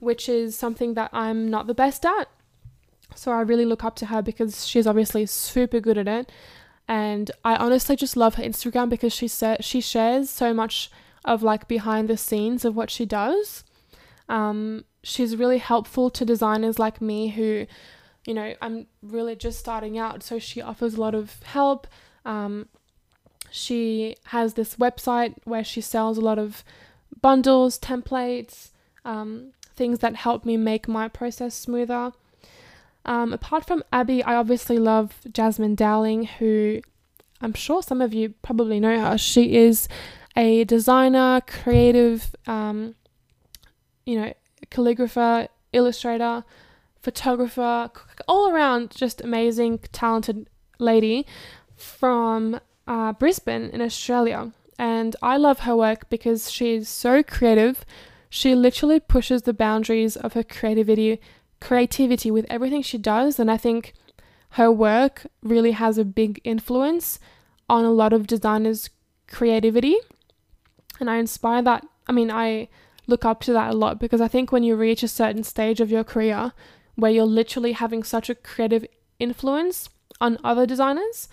which 0.00 0.28
is 0.28 0.56
something 0.56 0.94
that 0.94 1.10
I'm 1.12 1.48
not 1.48 1.66
the 1.66 1.74
best 1.74 2.04
at. 2.04 2.28
So 3.14 3.32
I 3.32 3.40
really 3.40 3.64
look 3.64 3.84
up 3.84 3.96
to 3.96 4.06
her 4.06 4.22
because 4.22 4.66
she's 4.66 4.86
obviously 4.86 5.26
super 5.26 5.80
good 5.80 5.98
at 5.98 6.08
it. 6.08 6.32
And 6.86 7.30
I 7.44 7.56
honestly 7.56 7.96
just 7.96 8.16
love 8.16 8.36
her 8.36 8.42
Instagram 8.42 8.88
because 8.88 9.12
she 9.12 9.28
sa- 9.28 9.58
she 9.60 9.80
shares 9.80 10.30
so 10.30 10.54
much 10.54 10.90
of 11.28 11.42
like 11.42 11.68
behind 11.68 12.08
the 12.08 12.16
scenes 12.16 12.64
of 12.64 12.74
what 12.74 12.90
she 12.90 13.04
does. 13.04 13.64
Um, 14.28 14.84
she's 15.02 15.36
really 15.36 15.58
helpful 15.58 16.10
to 16.10 16.24
designers 16.24 16.78
like 16.78 17.00
me 17.00 17.28
who, 17.28 17.66
you 18.26 18.34
know, 18.34 18.54
I'm 18.60 18.86
really 19.02 19.36
just 19.36 19.58
starting 19.58 19.98
out. 19.98 20.22
So 20.22 20.38
she 20.38 20.60
offers 20.60 20.94
a 20.94 21.00
lot 21.00 21.14
of 21.14 21.42
help. 21.44 21.86
Um, 22.24 22.68
she 23.50 24.16
has 24.26 24.54
this 24.54 24.76
website 24.76 25.34
where 25.44 25.64
she 25.64 25.80
sells 25.80 26.18
a 26.18 26.22
lot 26.22 26.38
of 26.38 26.64
bundles, 27.20 27.78
templates, 27.78 28.70
um, 29.04 29.52
things 29.74 30.00
that 30.00 30.16
help 30.16 30.44
me 30.44 30.56
make 30.56 30.88
my 30.88 31.08
process 31.08 31.54
smoother. 31.54 32.12
Um, 33.04 33.32
apart 33.32 33.66
from 33.66 33.82
Abby, 33.92 34.22
I 34.22 34.34
obviously 34.34 34.78
love 34.78 35.14
Jasmine 35.32 35.74
Dowling, 35.74 36.24
who 36.24 36.80
I'm 37.40 37.54
sure 37.54 37.82
some 37.82 38.02
of 38.02 38.12
you 38.12 38.34
probably 38.42 38.80
know 38.80 39.00
her. 39.00 39.16
She 39.16 39.56
is 39.56 39.88
a 40.36 40.64
designer, 40.64 41.40
creative, 41.46 42.34
um, 42.46 42.94
you 44.06 44.20
know, 44.20 44.32
calligrapher, 44.70 45.48
illustrator, 45.72 46.44
photographer, 47.00 47.90
all 48.26 48.50
around 48.50 48.90
just 48.90 49.20
amazing, 49.20 49.78
talented 49.92 50.48
lady 50.78 51.26
from 51.76 52.60
uh, 52.86 53.12
Brisbane 53.12 53.70
in 53.70 53.80
Australia. 53.80 54.52
And 54.78 55.16
I 55.22 55.36
love 55.36 55.60
her 55.60 55.76
work 55.76 56.08
because 56.08 56.50
she's 56.50 56.88
so 56.88 57.22
creative. 57.22 57.84
She 58.30 58.54
literally 58.54 59.00
pushes 59.00 59.42
the 59.42 59.52
boundaries 59.52 60.16
of 60.16 60.34
her 60.34 60.44
creativity 60.44 61.20
creativity 61.60 62.30
with 62.30 62.46
everything 62.48 62.82
she 62.82 62.96
does 62.96 63.40
and 63.40 63.50
I 63.50 63.56
think 63.56 63.92
her 64.50 64.70
work 64.70 65.26
really 65.42 65.72
has 65.72 65.98
a 65.98 66.04
big 66.04 66.40
influence 66.44 67.18
on 67.68 67.84
a 67.84 67.90
lot 67.90 68.12
of 68.12 68.26
designers' 68.26 68.90
creativity. 69.26 69.96
And 71.00 71.10
I 71.10 71.16
inspire 71.16 71.62
that. 71.62 71.86
I 72.06 72.12
mean, 72.12 72.30
I 72.30 72.68
look 73.06 73.24
up 73.24 73.40
to 73.42 73.52
that 73.52 73.70
a 73.70 73.76
lot 73.76 73.98
because 73.98 74.20
I 74.20 74.28
think 74.28 74.52
when 74.52 74.62
you 74.62 74.76
reach 74.76 75.02
a 75.02 75.08
certain 75.08 75.42
stage 75.42 75.80
of 75.80 75.90
your 75.90 76.04
career 76.04 76.52
where 76.94 77.10
you're 77.10 77.24
literally 77.24 77.72
having 77.72 78.02
such 78.02 78.28
a 78.28 78.34
creative 78.34 78.84
influence 79.18 79.88
on 80.20 80.38
other 80.42 80.66
designers, 80.66 81.28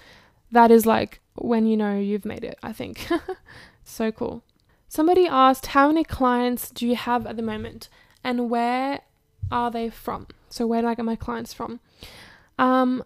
that 0.52 0.72
is 0.72 0.86
like 0.86 1.20
when 1.36 1.66
you 1.66 1.76
know 1.76 1.98
you've 1.98 2.26
made 2.26 2.44
it, 2.44 2.58
I 2.64 2.72
think. 2.72 3.08
so 3.84 4.12
cool. 4.12 4.44
Somebody 4.88 5.28
asked, 5.28 5.68
How 5.68 5.88
many 5.88 6.04
clients 6.04 6.70
do 6.70 6.88
you 6.88 6.96
have 6.96 7.26
at 7.26 7.36
the 7.36 7.42
moment 7.42 7.90
and 8.24 8.50
where 8.50 9.02
are 9.52 9.70
they 9.70 9.90
from? 9.90 10.28
So, 10.50 10.66
where 10.66 10.82
do 10.82 10.88
I 10.88 10.96
get 10.96 11.06
my 11.06 11.16
clients 11.16 11.54
from? 11.54 11.80
Um, 12.58 13.04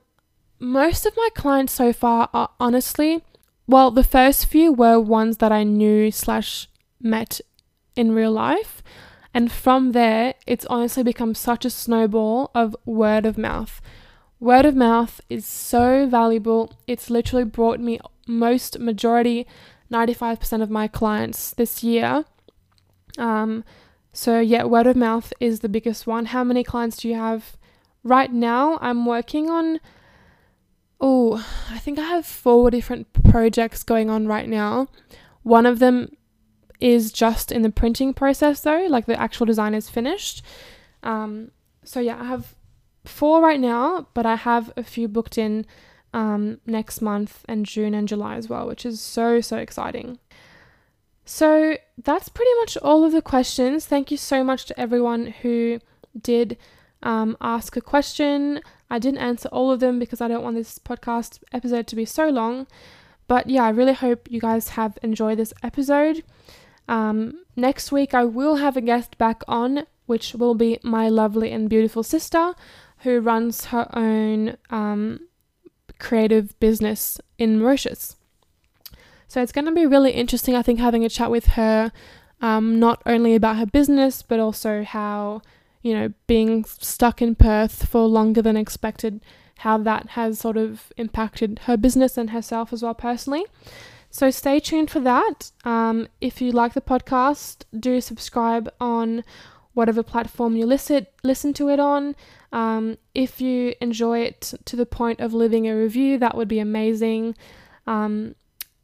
most 0.60 1.06
of 1.06 1.17
my 1.17 1.30
clients 1.36 1.74
so 1.74 1.91
far 1.91 2.30
are 2.34 2.50
honestly, 2.60 3.24
well, 3.69 3.91
the 3.91 4.03
first 4.03 4.47
few 4.47 4.73
were 4.73 4.99
ones 4.99 5.38
that 5.38 5.51
I 5.51 5.63
knew 5.63 6.10
slash 6.10 6.67
met 6.99 7.39
in 7.95 8.13
real 8.13 8.32
life. 8.32 8.82
And 9.32 9.51
from 9.51 9.91
there, 9.91 10.34
it's 10.47 10.65
honestly 10.65 11.03
become 11.03 11.36
such 11.36 11.65
a 11.65 11.69
snowball 11.69 12.49
of 12.55 12.75
word 12.84 13.27
of 13.27 13.38
mouth. 13.38 13.79
Word 14.39 14.65
of 14.65 14.75
mouth 14.75 15.21
is 15.29 15.45
so 15.45 16.08
valuable. 16.08 16.73
It's 16.88 17.12
literally 17.12 17.45
brought 17.45 17.79
me 17.79 17.99
most 18.25 18.79
majority 18.79 19.45
95% 19.91 20.63
of 20.63 20.71
my 20.71 20.88
clients 20.88 21.51
this 21.51 21.84
year. 21.84 22.25
Um, 23.19 23.63
so, 24.12 24.39
yeah, 24.39 24.63
word 24.63 24.88
of 24.88 24.95
mouth 24.95 25.32
is 25.39 25.60
the 25.60 25.69
biggest 25.69 26.08
one. 26.08 26.25
How 26.25 26.43
many 26.43 26.63
clients 26.63 26.97
do 26.97 27.08
you 27.08 27.15
have? 27.15 27.55
Right 28.03 28.34
now, 28.34 28.79
I'm 28.82 29.05
working 29.05 29.47
on, 29.47 29.79
oh, 31.00 31.46
I 31.70 31.80
think 31.80 31.98
I 31.98 32.04
have 32.04 32.26
four 32.26 32.70
different 32.72 33.12
projects 33.30 33.84
going 33.84 34.10
on 34.10 34.28
right 34.28 34.48
now. 34.48 34.88
One 35.44 35.66
of 35.66 35.80
them 35.80 36.16
is 36.80 37.12
just 37.12 37.52
in 37.52 37.62
the 37.62 37.70
printing 37.70 38.14
process, 38.14 38.62
though, 38.62 38.86
like 38.90 39.06
the 39.06 39.20
actual 39.20 39.46
design 39.46 39.74
is 39.74 39.90
finished. 39.90 40.44
Um, 41.04 41.52
so, 41.84 42.00
yeah, 42.00 42.20
I 42.20 42.26
have 42.26 42.56
four 43.06 43.42
right 43.42 43.60
now, 43.60 44.08
but 44.14 44.26
I 44.26 44.36
have 44.36 44.72
a 44.78 44.84
few 44.84 45.08
booked 45.08 45.38
in 45.38 45.66
um, 46.14 46.60
next 46.66 47.02
month 47.02 47.46
and 47.48 47.66
June 47.66 47.94
and 47.94 48.08
July 48.08 48.36
as 48.36 48.50
well, 48.50 48.68
which 48.68 48.86
is 48.86 49.00
so, 49.02 49.42
so 49.42 49.58
exciting. 49.58 50.20
So 51.26 51.78
that's 52.04 52.30
pretty 52.30 52.52
much 52.60 52.76
all 52.78 53.04
of 53.04 53.12
the 53.12 53.22
questions. 53.22 53.86
Thank 53.86 54.10
you 54.10 54.18
so 54.18 54.44
much 54.44 54.66
to 54.66 54.80
everyone 54.80 55.28
who 55.28 55.80
did 56.20 56.58
um, 57.04 57.38
ask 57.40 57.78
a 57.78 57.82
question. 57.82 58.62
I 58.89 58.99
didn't 58.99 59.19
answer 59.19 59.49
all 59.49 59.71
of 59.71 59.80
them 59.80 59.99
because 59.99 60.21
I 60.21 60.28
don't 60.28 60.43
want 60.43 60.56
this 60.56 60.80
podcast 60.80 61.39
episode 61.52 61.88
to 61.88 61.95
be 61.95 62.06
so 62.06 62.30
long. 62.30 62.67
But 63.28 63.49
yeah, 63.49 63.63
I 63.63 63.69
really 63.69 63.93
hope 63.93 64.30
you 64.30 64.39
guys 64.39 64.69
have 64.69 64.97
enjoyed 65.04 65.38
this 65.38 65.54
episode. 65.62 66.23
Um, 66.88 67.45
next 67.56 67.91
week, 67.91 68.13
I 68.15 68.25
will 68.25 68.56
have 68.56 68.75
a 68.75 68.82
guest 68.82 69.17
back 69.19 69.43
on, 69.47 69.86
which 70.08 70.34
will 70.34 70.56
be 70.56 70.80
my 70.82 71.08
lovely 71.10 71.52
and 71.52 71.69
beautiful 71.69 72.02
sister 72.02 72.56
who 72.99 73.19
runs 73.19 73.65
her 73.65 73.88
own 73.95 74.58
um, 74.71 75.19
creative 75.99 76.60
business 76.60 77.21
in 77.38 77.60
Mauritius. 77.60 78.15
So 79.28 79.41
it's 79.43 79.52
going 79.52 79.65
to 79.65 79.71
be 79.71 79.86
really 79.86 80.12
interesting, 80.12 80.56
I 80.56 80.63
think, 80.63 80.80
having 80.80 81.06
a 81.06 81.10
chat 81.10 81.30
with 81.30 81.49
her, 81.49 81.91
um, 82.41 82.80
not 82.80 83.02
only 83.06 83.36
about 83.36 83.58
her 83.58 83.67
business, 83.67 84.23
but 84.23 84.39
also 84.39 84.84
how, 84.84 85.43
you 85.82 85.94
know, 85.94 86.13
being 86.28 86.65
stuck 86.65 87.22
in 87.22 87.36
Perth 87.36 87.88
for 87.88 88.06
longer 88.06 88.42
than 88.42 88.58
expected, 88.58 89.22
how 89.60 89.78
that 89.78 90.10
has 90.10 90.39
sort 90.39 90.58
of 90.58 90.92
impacted 90.98 91.60
her 91.63 91.78
business 91.78 92.18
and 92.18 92.32
herself 92.32 92.74
as 92.74 92.84
well 92.84 92.94
personally. 92.94 93.46
So 94.12 94.32
stay 94.32 94.60
tuned 94.60 94.89
for 94.89 95.00
that. 95.02 95.52
Um, 95.63 96.08
if 96.20 96.42
you 96.42 96.52
like 96.52 96.74
the 96.74 96.82
podcast, 96.82 97.63
do 97.78 98.02
subscribe 98.02 98.72
on 98.80 99.24
whatever 99.74 100.02
platform 100.02 100.56
you 100.56 100.65
listen 100.65 101.06
listen 101.24 101.54
to 101.54 101.70
it 101.70 101.80
on. 101.80 102.15
Um, 102.52 102.98
if 103.13 103.39
you 103.39 103.76
enjoy 103.80 104.20
it 104.20 104.54
to 104.65 104.76
the 104.76 104.86
point 104.86 105.20
of 105.20 105.34
leaving 105.34 105.68
a 105.68 105.76
review, 105.76 106.18
that 106.18 106.36
would 106.36 106.48
be 106.48 106.60
amazing. 106.60 107.36
Um, 107.86 108.36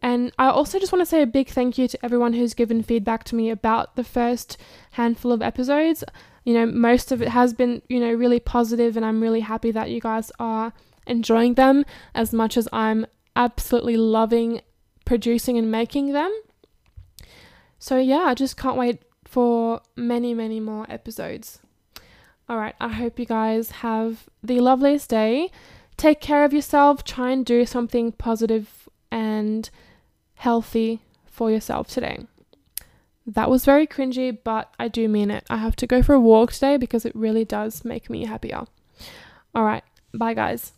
and 0.01 0.31
I 0.38 0.47
also 0.47 0.77
just 0.77 0.91
want 0.91 1.01
to 1.01 1.05
say 1.08 1.23
a 1.23 1.27
big 1.27 1.49
thank 1.49 1.79
you 1.79 1.88
to 1.88 2.05
everyone 2.05 2.34
who's 2.34 2.53
given 2.53 2.84
feedback 2.84 3.23
to 3.25 3.36
me 3.36 3.49
about 3.49 3.95
the 3.95 4.03
first 4.03 4.58
handful 4.91 5.31
of 5.31 5.41
episodes. 5.41 6.03
You 6.45 6.53
know, 6.53 6.65
most 6.65 7.12
of 7.12 7.21
it 7.21 7.27
has 7.29 7.53
been, 7.53 7.81
you 7.89 7.99
know, 7.99 8.13
really 8.13 8.39
positive, 8.39 8.95
and 8.95 9.05
I'm 9.05 9.21
really 9.21 9.41
happy 9.41 9.71
that 9.71 9.89
you 9.89 9.99
guys 9.99 10.31
are 10.39 10.71
enjoying 11.05 11.55
them 11.55 11.84
as 12.13 12.31
much 12.31 12.55
as 12.55 12.69
I'm 12.71 13.05
absolutely 13.36 13.97
loving 13.97 14.62
producing 15.05 15.58
and 15.58 15.69
making 15.71 16.13
them. 16.13 16.31
So, 17.77 17.97
yeah, 17.97 18.23
I 18.23 18.34
just 18.34 18.58
can't 18.58 18.77
wait 18.77 19.01
for 19.25 19.81
many, 19.95 20.34
many 20.34 20.60
more 20.60 20.86
episodes. 20.89 21.60
All 22.47 22.58
right, 22.58 22.75
I 22.79 22.89
hope 22.89 23.19
you 23.19 23.25
guys 23.25 23.71
have 23.71 24.25
the 24.43 24.60
loveliest 24.60 25.10
day. 25.10 25.51
Take 25.97 26.21
care 26.21 26.45
of 26.45 26.53
yourself, 26.53 27.03
try 27.03 27.31
and 27.31 27.45
do 27.45 27.65
something 27.65 28.12
positive 28.12 28.88
and 29.12 29.69
healthy 30.36 31.01
for 31.25 31.49
yourself 31.49 31.88
today. 31.88 32.27
That 33.27 33.49
was 33.49 33.65
very 33.65 33.88
cringy, 33.88 34.38
but 34.43 34.73
I 34.79 34.88
do 34.88 35.07
mean 35.09 35.31
it. 35.31 35.45
I 35.49 35.57
have 35.57 35.75
to 35.77 35.88
go 35.88 36.03
for 36.03 36.13
a 36.13 36.19
walk 36.19 36.53
today 36.53 36.77
because 36.77 37.05
it 37.05 37.15
really 37.15 37.43
does 37.43 37.83
make 37.83 38.09
me 38.09 38.25
happier. 38.25 38.65
All 39.53 39.63
right, 39.63 39.83
bye, 40.13 40.33
guys. 40.33 40.73